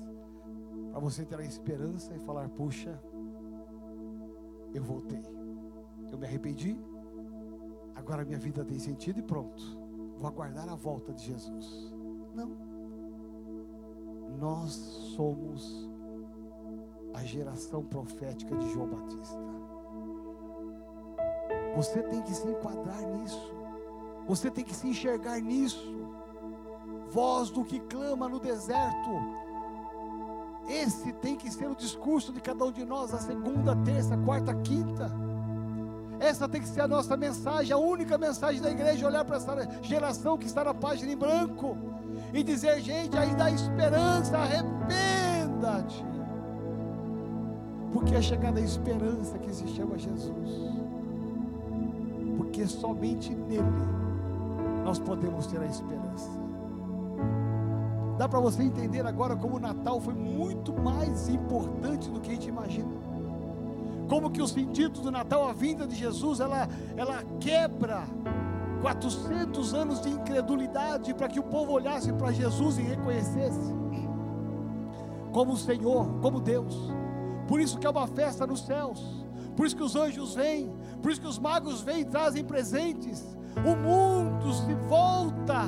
[0.91, 3.01] para você ter a esperança e falar: puxa,
[4.73, 5.23] eu voltei,
[6.11, 6.77] eu me arrependi,
[7.95, 9.61] agora minha vida tem sentido e pronto,
[10.17, 11.93] vou aguardar a volta de Jesus.
[12.33, 12.49] Não,
[14.39, 14.71] nós
[15.15, 15.89] somos
[17.13, 19.37] a geração profética de João Batista.
[21.75, 23.53] Você tem que se enquadrar nisso,
[24.27, 25.97] você tem que se enxergar nisso.
[27.11, 29.09] Voz do que clama no deserto,
[30.69, 34.53] esse tem que ser o discurso de cada um de nós, a segunda, terça, quarta,
[34.53, 35.11] quinta.
[36.19, 39.67] Essa tem que ser a nossa mensagem, a única mensagem da igreja, olhar para essa
[39.81, 41.75] geração que está na página em branco
[42.33, 46.05] e dizer, gente, ainda há esperança, arrependa-te.
[47.91, 50.49] Porque é chegada a esperança que se chama Jesus.
[52.37, 53.63] Porque somente nele
[54.83, 56.48] nós podemos ter a esperança.
[58.19, 62.33] Dá para você entender agora como o Natal foi muito mais importante do que a
[62.33, 62.89] gente imagina.
[64.09, 68.03] Como que o sentido do Natal, a vinda de Jesus, ela, ela quebra
[68.81, 73.73] 400 anos de incredulidade para que o povo olhasse para Jesus e reconhecesse
[75.31, 76.75] como o Senhor, como Deus.
[77.47, 79.25] Por isso que é uma festa nos céus.
[79.55, 80.69] Por isso que os anjos vêm,
[81.01, 83.23] por isso que os magos vêm e trazem presentes.
[83.65, 85.61] O mundo se volta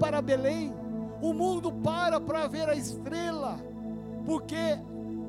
[0.00, 0.81] para Belém
[1.22, 3.56] o mundo para para ver a estrela,
[4.26, 4.76] porque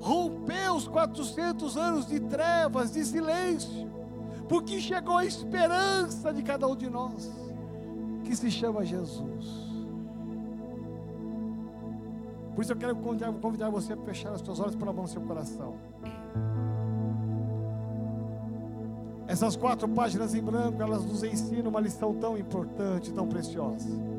[0.01, 3.87] rompeu os 400 anos de trevas, de silêncio,
[4.49, 7.31] porque chegou a esperança de cada um de nós,
[8.23, 9.63] que se chama Jesus.
[12.55, 15.07] Por isso eu quero convidar, você a fechar as suas olhos para a mão no
[15.07, 15.75] seu coração.
[19.27, 24.12] Essas quatro páginas em branco, elas nos ensinam uma lição tão importante, tão preciosa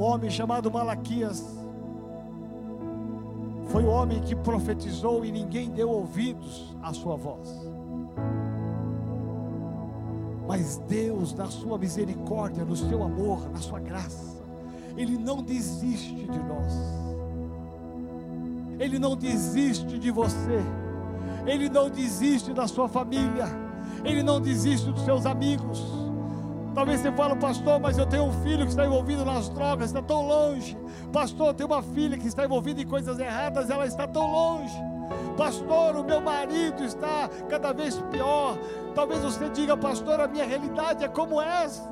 [0.00, 1.44] um homem chamado Malaquias
[3.66, 7.54] foi o homem que profetizou e ninguém deu ouvidos à sua voz.
[10.48, 14.42] Mas Deus, na sua misericórdia, no seu amor, na sua graça,
[14.96, 16.72] Ele não desiste de nós.
[18.78, 20.64] Ele não desiste de você.
[21.46, 23.46] Ele não desiste da sua família.
[24.02, 25.99] Ele não desiste dos seus amigos.
[26.74, 30.00] Talvez você fale, pastor, mas eu tenho um filho que está envolvido nas drogas, está
[30.00, 30.76] tão longe.
[31.12, 34.74] Pastor, eu tenho uma filha que está envolvida em coisas erradas, ela está tão longe.
[35.36, 38.56] Pastor, o meu marido está cada vez pior.
[38.94, 41.90] Talvez você diga, pastor, a minha realidade é como essa.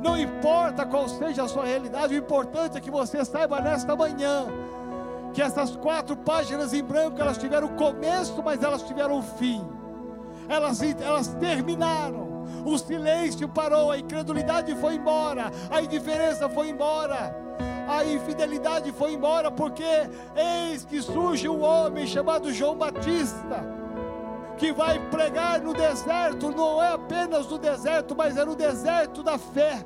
[0.00, 4.46] Não importa qual seja a sua realidade, o importante é que você saiba nesta manhã
[5.32, 9.64] que essas quatro páginas em branco elas tiveram começo, mas elas tiveram fim.
[10.48, 12.29] Elas, elas terminaram
[12.64, 17.34] o silêncio parou, a incredulidade foi embora, a indiferença foi embora,
[17.88, 19.84] a infidelidade foi embora, porque
[20.36, 23.64] eis que surge um homem chamado João Batista,
[24.56, 29.38] que vai pregar no deserto, não é apenas no deserto, mas é no deserto da
[29.38, 29.84] fé.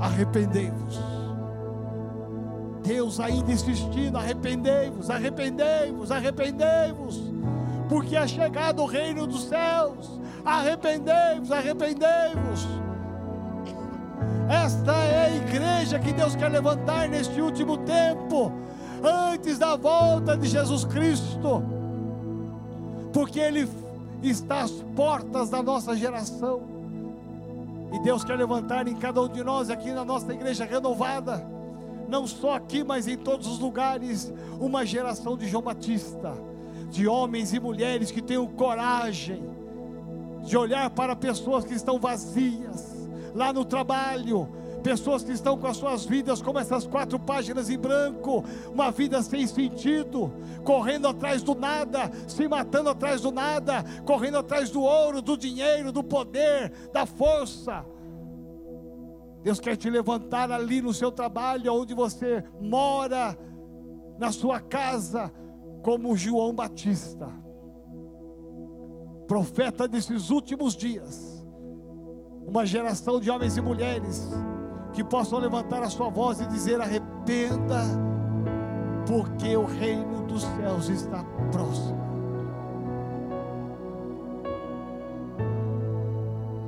[0.00, 1.00] Arrependei-vos,
[2.82, 7.18] Deus ainda insistindo: arrependei-vos, arrependei-vos, arrependei-vos,
[7.88, 10.20] porque é chegado o reino dos céus.
[10.44, 12.66] Arrependei-vos, arrependei-vos.
[14.48, 18.52] Esta é a igreja que Deus quer levantar neste último tempo,
[19.02, 21.62] antes da volta de Jesus Cristo,
[23.12, 23.68] porque Ele
[24.22, 26.62] está às portas da nossa geração,
[27.92, 31.44] e Deus quer levantar em cada um de nós, aqui na nossa igreja renovada,
[32.08, 36.32] não só aqui, mas em todos os lugares, uma geração de João Batista,
[36.90, 39.42] de homens e mulheres que tenham coragem
[40.44, 44.48] de olhar para pessoas que estão vazias, lá no trabalho,
[44.82, 49.20] pessoas que estão com as suas vidas como essas quatro páginas em branco, uma vida
[49.20, 50.32] sem sentido,
[50.62, 55.90] correndo atrás do nada, se matando atrás do nada, correndo atrás do ouro, do dinheiro,
[55.90, 57.84] do poder, da força.
[59.42, 63.36] Deus quer te levantar ali no seu trabalho, onde você mora,
[64.18, 65.32] na sua casa,
[65.86, 67.28] como João Batista,
[69.28, 71.46] profeta desses últimos dias
[72.44, 74.28] uma geração de homens e mulheres
[74.92, 77.84] que possam levantar a sua voz e dizer: arrependa,
[79.06, 81.22] porque o reino dos céus está
[81.52, 82.04] próximo.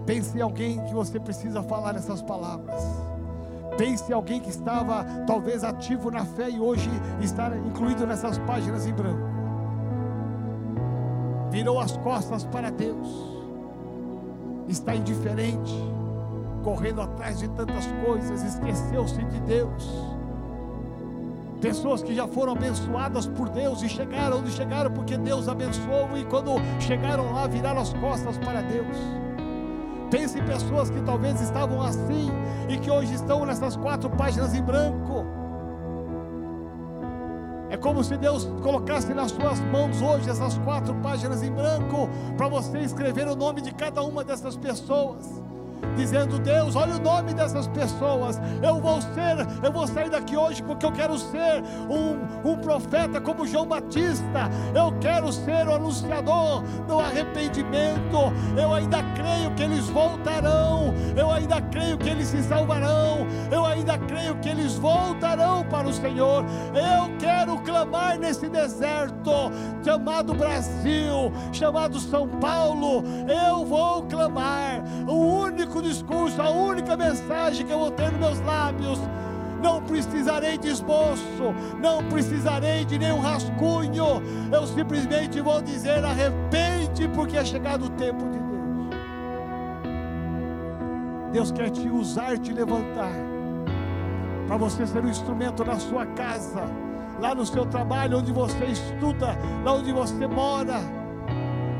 [0.06, 2.84] Pense em alguém que você precisa falar essas palavras.
[3.78, 6.90] Pense alguém que estava talvez ativo na fé e hoje
[7.22, 9.26] está incluído nessas páginas em branco.
[11.50, 13.38] Virou as costas para Deus
[14.68, 15.74] está indiferente,
[16.62, 19.88] correndo atrás de tantas coisas, esqueceu-se de Deus.
[21.60, 26.24] Pessoas que já foram abençoadas por Deus e chegaram onde chegaram porque Deus abençoou e
[26.24, 28.96] quando chegaram lá viraram as costas para Deus.
[30.10, 32.30] Pense em pessoas que talvez estavam assim
[32.68, 35.24] e que hoje estão nessas quatro páginas em branco.
[37.70, 42.48] É como se Deus colocasse nas suas mãos hoje essas quatro páginas em branco para
[42.48, 45.42] você escrever o nome de cada uma dessas pessoas
[45.96, 48.40] dizendo: Deus, olha o nome dessas pessoas.
[48.62, 53.20] Eu vou ser, eu vou sair daqui hoje porque eu quero ser um, um profeta
[53.20, 54.50] como João Batista.
[54.74, 58.32] Eu quero ser o anunciador do arrependimento.
[58.56, 60.94] Eu ainda creio que eles voltarão.
[61.16, 63.26] Eu ainda creio que eles se salvarão.
[63.50, 66.44] Eu ainda creio que eles voltarão para o Senhor.
[66.74, 69.30] Eu quero clamar nesse deserto
[69.84, 73.02] chamado Brasil, chamado São Paulo.
[73.28, 74.57] Eu vou clamar.
[75.88, 79.00] Discurso, a única mensagem que eu vou ter nos meus lábios.
[79.62, 84.22] Não precisarei de esboço, não precisarei de nenhum rascunho.
[84.52, 88.48] Eu simplesmente vou dizer: arrepende, porque é chegado o tempo de Deus.
[91.32, 93.12] Deus quer te usar, te levantar,
[94.46, 96.64] para você ser um instrumento na sua casa,
[97.18, 100.97] lá no seu trabalho, onde você estuda, lá onde você mora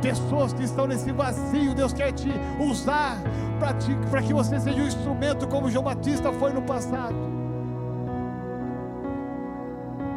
[0.01, 2.31] pessoas que estão nesse vazio, Deus quer te
[2.61, 3.19] usar
[3.59, 7.15] para que você seja um instrumento como João Batista foi no passado.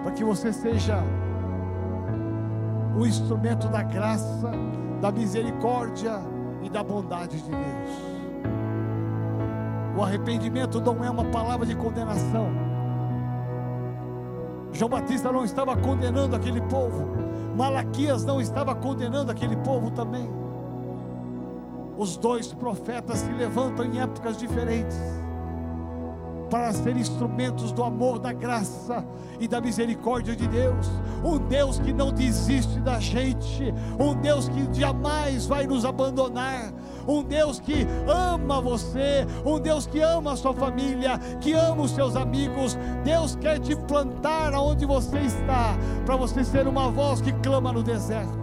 [0.04, 1.04] Para que você seja
[2.96, 4.52] o instrumento da graça,
[5.02, 6.20] da misericórdia
[6.62, 8.12] e da bondade de Deus.
[9.98, 12.61] O arrependimento não é uma palavra de condenação.
[14.72, 17.08] João Batista não estava condenando aquele povo,
[17.56, 20.30] Malaquias não estava condenando aquele povo também.
[21.98, 24.98] Os dois profetas se levantam em épocas diferentes
[26.52, 29.06] para ser instrumentos do amor, da graça
[29.40, 30.92] e da misericórdia de Deus.
[31.24, 36.74] Um Deus que não desiste da gente, um Deus que jamais vai nos abandonar,
[37.08, 41.92] um Deus que ama você, um Deus que ama a sua família, que ama os
[41.92, 42.78] seus amigos.
[43.04, 45.76] Deus quer te plantar aonde você está,
[46.06, 48.41] para você ser uma voz que clama no deserto.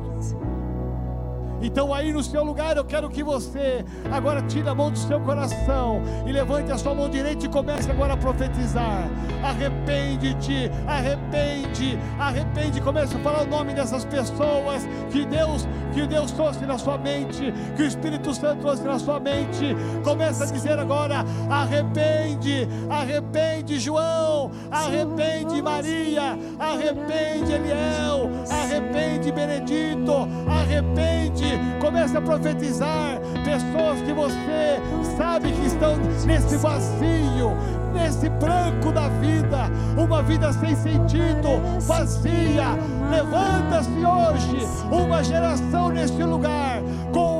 [1.61, 5.21] Então, aí no seu lugar, eu quero que você agora tire a mão do seu
[5.21, 9.09] coração e levante a sua mão direita e comece agora a profetizar.
[9.43, 12.81] Arrepende-te, arrepende, arrepende.
[12.81, 17.53] Comece a falar o nome dessas pessoas que Deus, que Deus trouxe na sua mente,
[17.77, 19.77] que o Espírito Santo trouxe na sua mente.
[20.05, 31.48] Comece a dizer agora: arrepende, arrepende, João, arrepende, Maria, arrepende, Eliel, arrepende, Benedito, arrepende
[31.81, 34.81] comece a profetizar pessoas que você
[35.17, 35.97] sabe que estão
[36.27, 37.57] nesse vazio,
[37.93, 42.79] nesse branco da vida, uma vida sem sentido, vazia.
[43.11, 46.83] Levanta-se hoje uma geração neste lugar,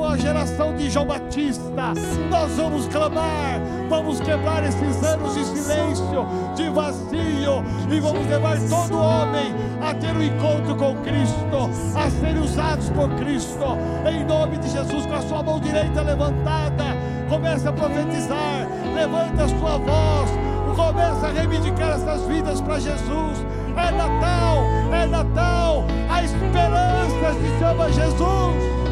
[0.09, 1.93] a geração de João Batista.
[2.29, 8.97] Nós vamos clamar, vamos quebrar esses anos de silêncio, de vazio, e vamos levar todo
[8.97, 13.77] homem a ter um encontro com Cristo, a serem usados por Cristo,
[14.09, 16.85] em nome de Jesus, com a sua mão direita levantada,
[17.29, 20.31] comece a profetizar, levanta a sua voz,
[20.75, 23.45] começa a reivindicar essas vidas para Jesus.
[23.77, 28.88] É Natal, é Natal, a esperança se chama Jesus.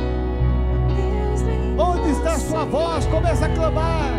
[1.78, 3.05] Onde está a sua voz?
[3.05, 4.11] Começa a clamar.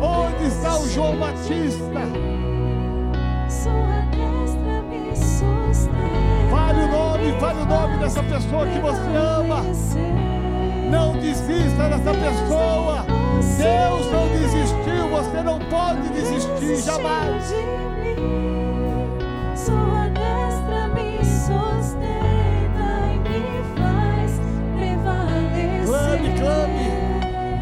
[0.00, 2.00] Onde está o João Batista?
[6.50, 9.62] Fale o nome, fale o nome dessa pessoa que você ama.
[10.90, 13.06] Não desista dessa pessoa.
[13.56, 17.54] Deus não desistiu, você não pode desistir jamais.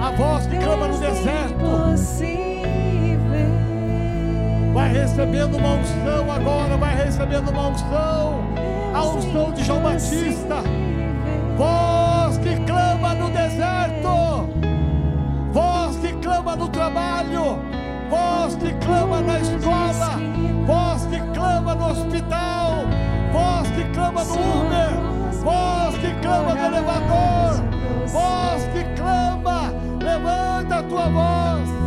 [0.09, 1.65] A voz que clama no deserto.
[4.73, 8.41] Vai recebendo uma unção agora, vai recebendo uma unção.
[8.95, 10.63] A unção de João Batista.
[11.59, 14.49] Voz que clama no deserto.
[15.53, 17.59] Voz que clama no trabalho.
[18.09, 20.17] Voz que clama na escola.
[20.67, 22.87] Voz que clama no hospital.
[23.31, 24.91] Voz que clama no Uber.
[25.45, 27.63] Voz que clama no elevador.
[28.07, 29.58] Voz que clama.
[30.19, 31.78] Levanta a tua voz.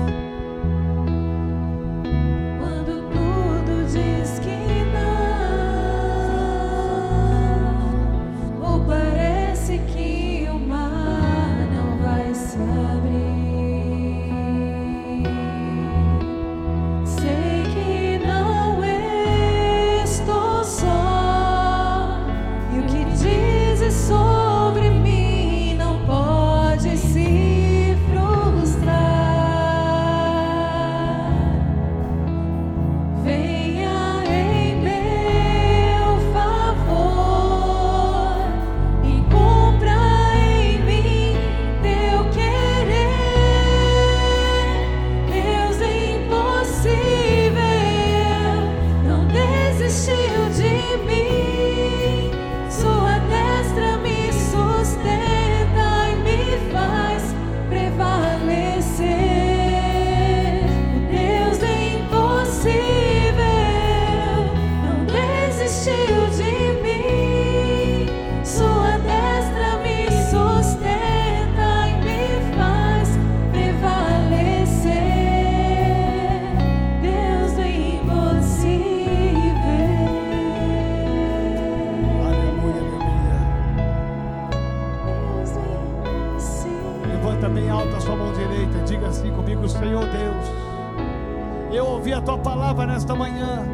[92.86, 93.66] Nesta manhã.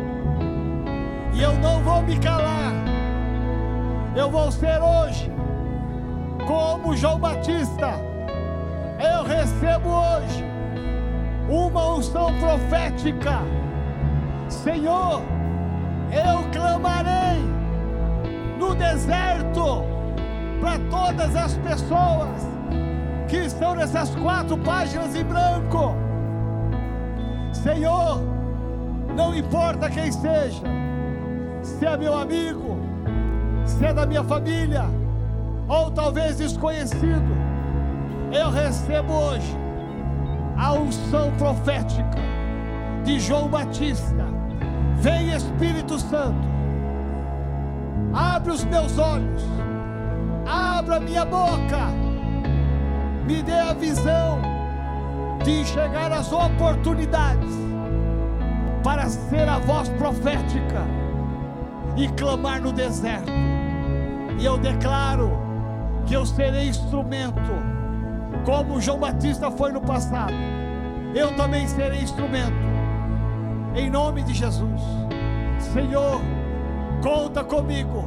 [1.33, 2.73] E eu não vou me calar.
[4.15, 5.31] Eu vou ser hoje
[6.47, 7.91] como João Batista.
[8.99, 10.43] Eu recebo hoje
[11.49, 13.41] uma unção profética.
[14.49, 15.21] Senhor,
[16.11, 17.43] eu clamarei
[18.57, 19.83] no deserto
[20.59, 22.47] para todas as pessoas
[23.27, 25.95] que estão nessas quatro páginas em branco.
[27.51, 28.36] Senhor,
[29.17, 30.61] não importa quem seja,
[31.63, 32.77] se é meu amigo,
[33.65, 34.85] se é da minha família,
[35.67, 37.35] ou talvez desconhecido,
[38.31, 39.57] eu recebo hoje
[40.55, 42.21] a unção profética
[43.03, 44.27] de João Batista.
[44.97, 46.47] Vem Espírito Santo,
[48.13, 49.43] abre os meus olhos,
[50.45, 51.87] abra minha boca,
[53.25, 54.39] me dê a visão
[55.43, 57.66] de enxergar as oportunidades
[58.87, 60.85] para ser a voz profética
[61.97, 63.29] e clamar no deserto.
[64.39, 65.29] E eu declaro
[66.05, 67.51] que eu serei instrumento,
[68.45, 70.31] como João Batista foi no passado.
[71.13, 72.55] Eu também serei instrumento,
[73.75, 74.81] em nome de Jesus.
[75.73, 76.21] Senhor,
[77.03, 78.05] conta comigo.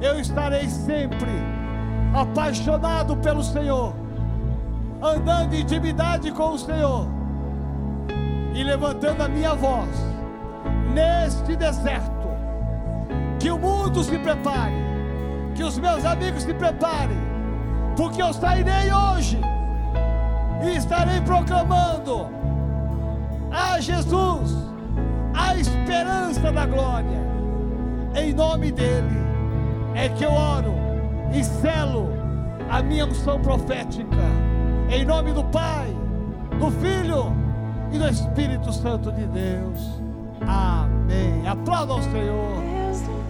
[0.00, 1.32] Eu estarei sempre
[2.14, 3.92] apaixonado pelo Senhor,
[5.02, 7.15] andando em intimidade com o Senhor
[8.56, 9.90] e levantando a minha voz
[10.94, 12.26] neste deserto.
[13.38, 14.74] Que o mundo se prepare,
[15.54, 17.18] que os meus amigos se preparem,
[17.94, 19.38] porque eu sairei hoje
[20.64, 22.28] e estarei proclamando
[23.52, 24.56] a Jesus
[25.34, 27.26] a esperança da glória.
[28.14, 29.20] Em nome dele
[29.94, 30.74] é que eu oro
[31.30, 32.08] e selo
[32.70, 34.16] a minha unção profética.
[34.88, 35.94] Em nome do Pai,
[36.58, 37.45] do Filho
[37.92, 40.00] e do Espírito Santo de Deus.
[40.46, 41.46] Amém.
[41.46, 42.60] Aplauda ao Senhor.
[42.60, 43.20] Deus não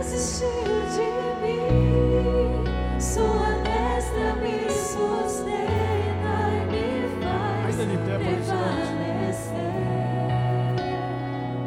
[0.00, 0.48] desistiu
[0.94, 1.08] de
[1.42, 3.00] mim.
[3.00, 6.86] Sua destra me sustenta e me
[7.22, 9.72] faz Ainda de pé prevalecer.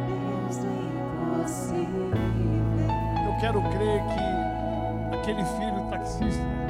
[0.07, 0.67] Deus do
[1.37, 2.11] impossível.
[3.25, 6.60] Eu quero crer que aquele filho taxista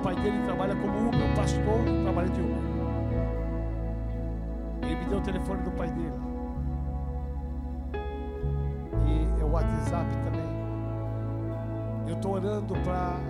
[0.00, 2.56] o pai dele trabalha como Uber, o pastor trabalha de Uber.
[4.82, 6.14] Ele me deu o telefone do pai dele.
[9.06, 10.48] E é o WhatsApp também.
[12.08, 13.20] Eu estou orando para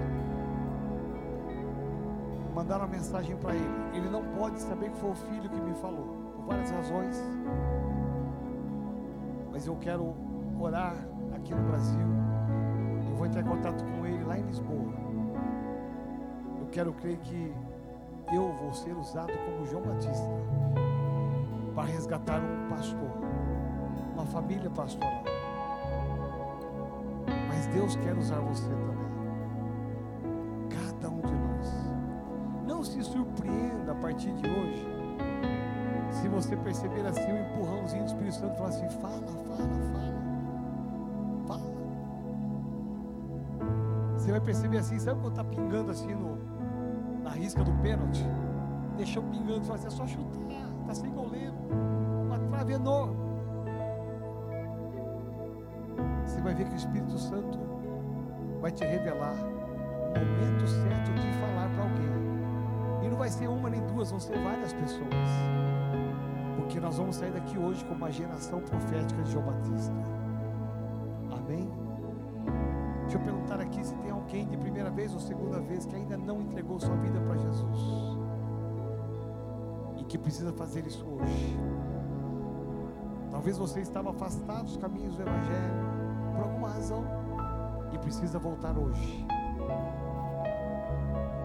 [2.55, 3.75] mandar uma mensagem para ele.
[3.93, 6.07] Ele não pode saber que foi o filho que me falou,
[6.37, 7.21] por várias razões.
[9.51, 10.15] Mas eu quero
[10.61, 10.95] orar
[11.35, 12.07] aqui no Brasil.
[13.09, 15.10] Eu vou entrar em contato com ele lá em Lisboa.
[16.73, 17.53] Quero crer que
[18.33, 20.29] eu vou ser usado como João Batista
[21.75, 23.11] para resgatar um pastor,
[24.15, 25.25] uma família pastoral.
[27.49, 29.11] Mas Deus quer usar você também.
[30.69, 31.75] Cada um de nós.
[32.67, 34.87] Não se surpreenda a partir de hoje.
[36.13, 40.21] Se você perceber assim um empurrãozinho do Espírito Santo, falar assim: fala, fala, fala.
[41.49, 41.71] Fala.
[44.17, 46.60] Você vai perceber assim, sabe quando está pingando assim no,
[47.41, 48.25] risca do pênalti?
[48.97, 50.41] Deixou pingando, fala assim, é só chutar,
[50.83, 51.55] está sem goleiro,
[52.27, 53.17] uma trave enorme.
[56.25, 57.59] Você vai ver que o Espírito Santo
[58.61, 62.11] vai te revelar o momento certo de falar para alguém.
[63.03, 65.09] E não vai ser uma nem duas, vão ser várias pessoas.
[66.57, 69.95] Porque nós vamos sair daqui hoje com uma geração profética de João Batista.
[73.11, 76.17] Deixa eu perguntar aqui se tem alguém de primeira vez ou segunda vez que ainda
[76.17, 78.17] não entregou sua vida para Jesus.
[79.97, 81.59] E que precisa fazer isso hoje.
[83.29, 85.75] Talvez você estava afastado dos caminhos do Evangelho
[86.37, 87.05] por alguma razão
[87.93, 89.27] e precisa voltar hoje.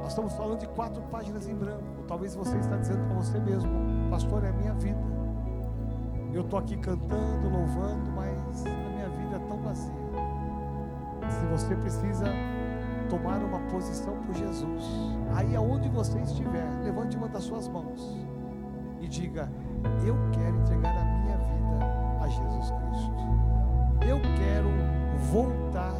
[0.03, 2.03] Nós estamos falando de quatro páginas em branco.
[2.07, 3.72] Talvez você está dizendo para você mesmo,
[4.11, 5.01] pastor, é a minha vida.
[6.32, 10.05] Eu estou aqui cantando, louvando, mas a minha vida é tão vazia.
[11.45, 12.25] Se você precisa
[13.07, 14.83] tomar uma posição por Jesus,
[15.35, 18.17] aí aonde você estiver, levante uma das suas mãos
[18.99, 19.47] e diga:
[20.03, 21.85] Eu quero entregar a minha vida
[22.19, 24.09] a Jesus Cristo.
[24.09, 24.69] Eu quero
[25.31, 25.93] voltar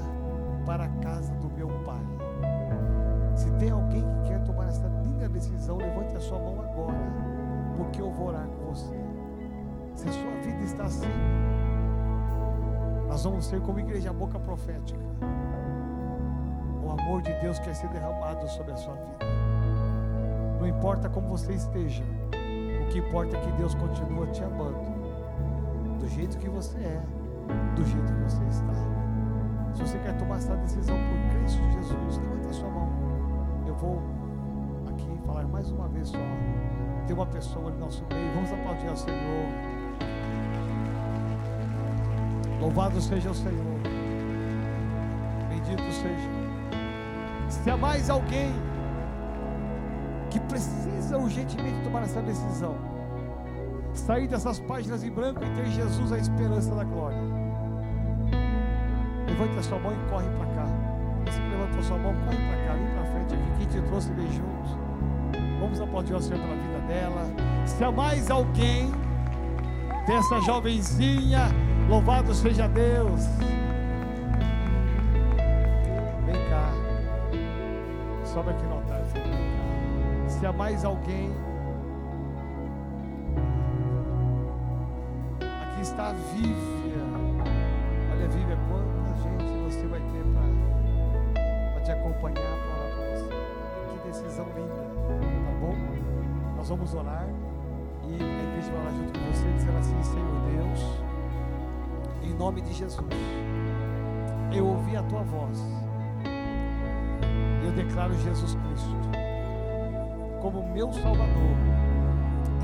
[0.66, 2.04] para a casa do meu Pai.
[3.36, 6.98] Se tem alguém que quer tomar essa linda decisão, levante a sua mão agora,
[7.78, 8.96] porque eu vou orar com você.
[9.94, 11.06] Se a sua vida está assim,
[13.08, 15.00] nós vamos ser como igreja boca profética.
[16.84, 19.26] O amor de Deus quer ser derramado sobre a sua vida.
[20.60, 22.04] Não importa como você esteja,
[22.84, 24.80] o que importa é que Deus continua te amando,
[26.00, 27.02] do jeito que você é,
[27.76, 28.74] do jeito que você está.
[29.74, 32.90] Se você quer tomar essa decisão por Cristo Jesus, levante a sua mão.
[33.68, 34.02] Eu vou
[34.88, 36.18] aqui falar mais uma vez só.
[37.06, 38.34] Tem uma pessoa ali no nosso meio.
[38.34, 39.75] Vamos aplaudir ao Senhor.
[42.60, 43.80] Louvado seja o Senhor.
[45.50, 46.30] Bendito seja.
[47.50, 48.54] Se há mais alguém
[50.30, 52.76] que precisa urgentemente tomar essa decisão,
[53.94, 57.18] sair dessas páginas em branco e ter Jesus a esperança da glória.
[59.28, 60.66] Levante a sua mão e corre para cá.
[61.26, 63.58] Você que levantou sua mão, corre para cá, vem para frente aqui.
[63.58, 64.56] Quem te trouxe, vem junto.
[65.60, 67.26] Vamos aplaudir o Senhor pela vida dela.
[67.66, 68.92] Se há mais alguém
[70.06, 71.48] dessa jovenzinha,
[71.90, 73.22] louvado seja Deus.
[76.26, 76.72] Vem cá.
[78.24, 79.02] Sobe aqui no altar.
[80.28, 81.32] Se há mais alguém.
[85.72, 86.14] Aqui está a
[108.06, 108.96] declaro Jesus Cristo
[110.42, 111.56] como meu Salvador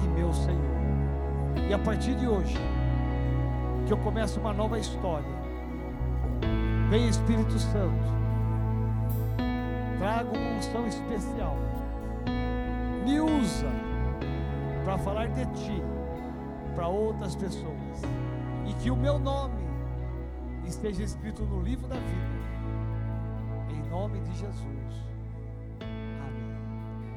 [0.04, 0.62] e meu Senhor.
[1.70, 2.58] E a partir de hoje,
[3.88, 5.42] que eu começo uma nova história.
[6.90, 8.04] Vem Espírito Santo,
[9.98, 11.56] traga uma unção especial,
[13.06, 13.68] me usa
[14.84, 15.82] para falar de Ti
[16.76, 18.02] para outras pessoas,
[18.68, 19.64] e que o meu nome
[20.66, 22.32] esteja escrito no livro da vida,
[23.70, 25.11] em nome de Jesus.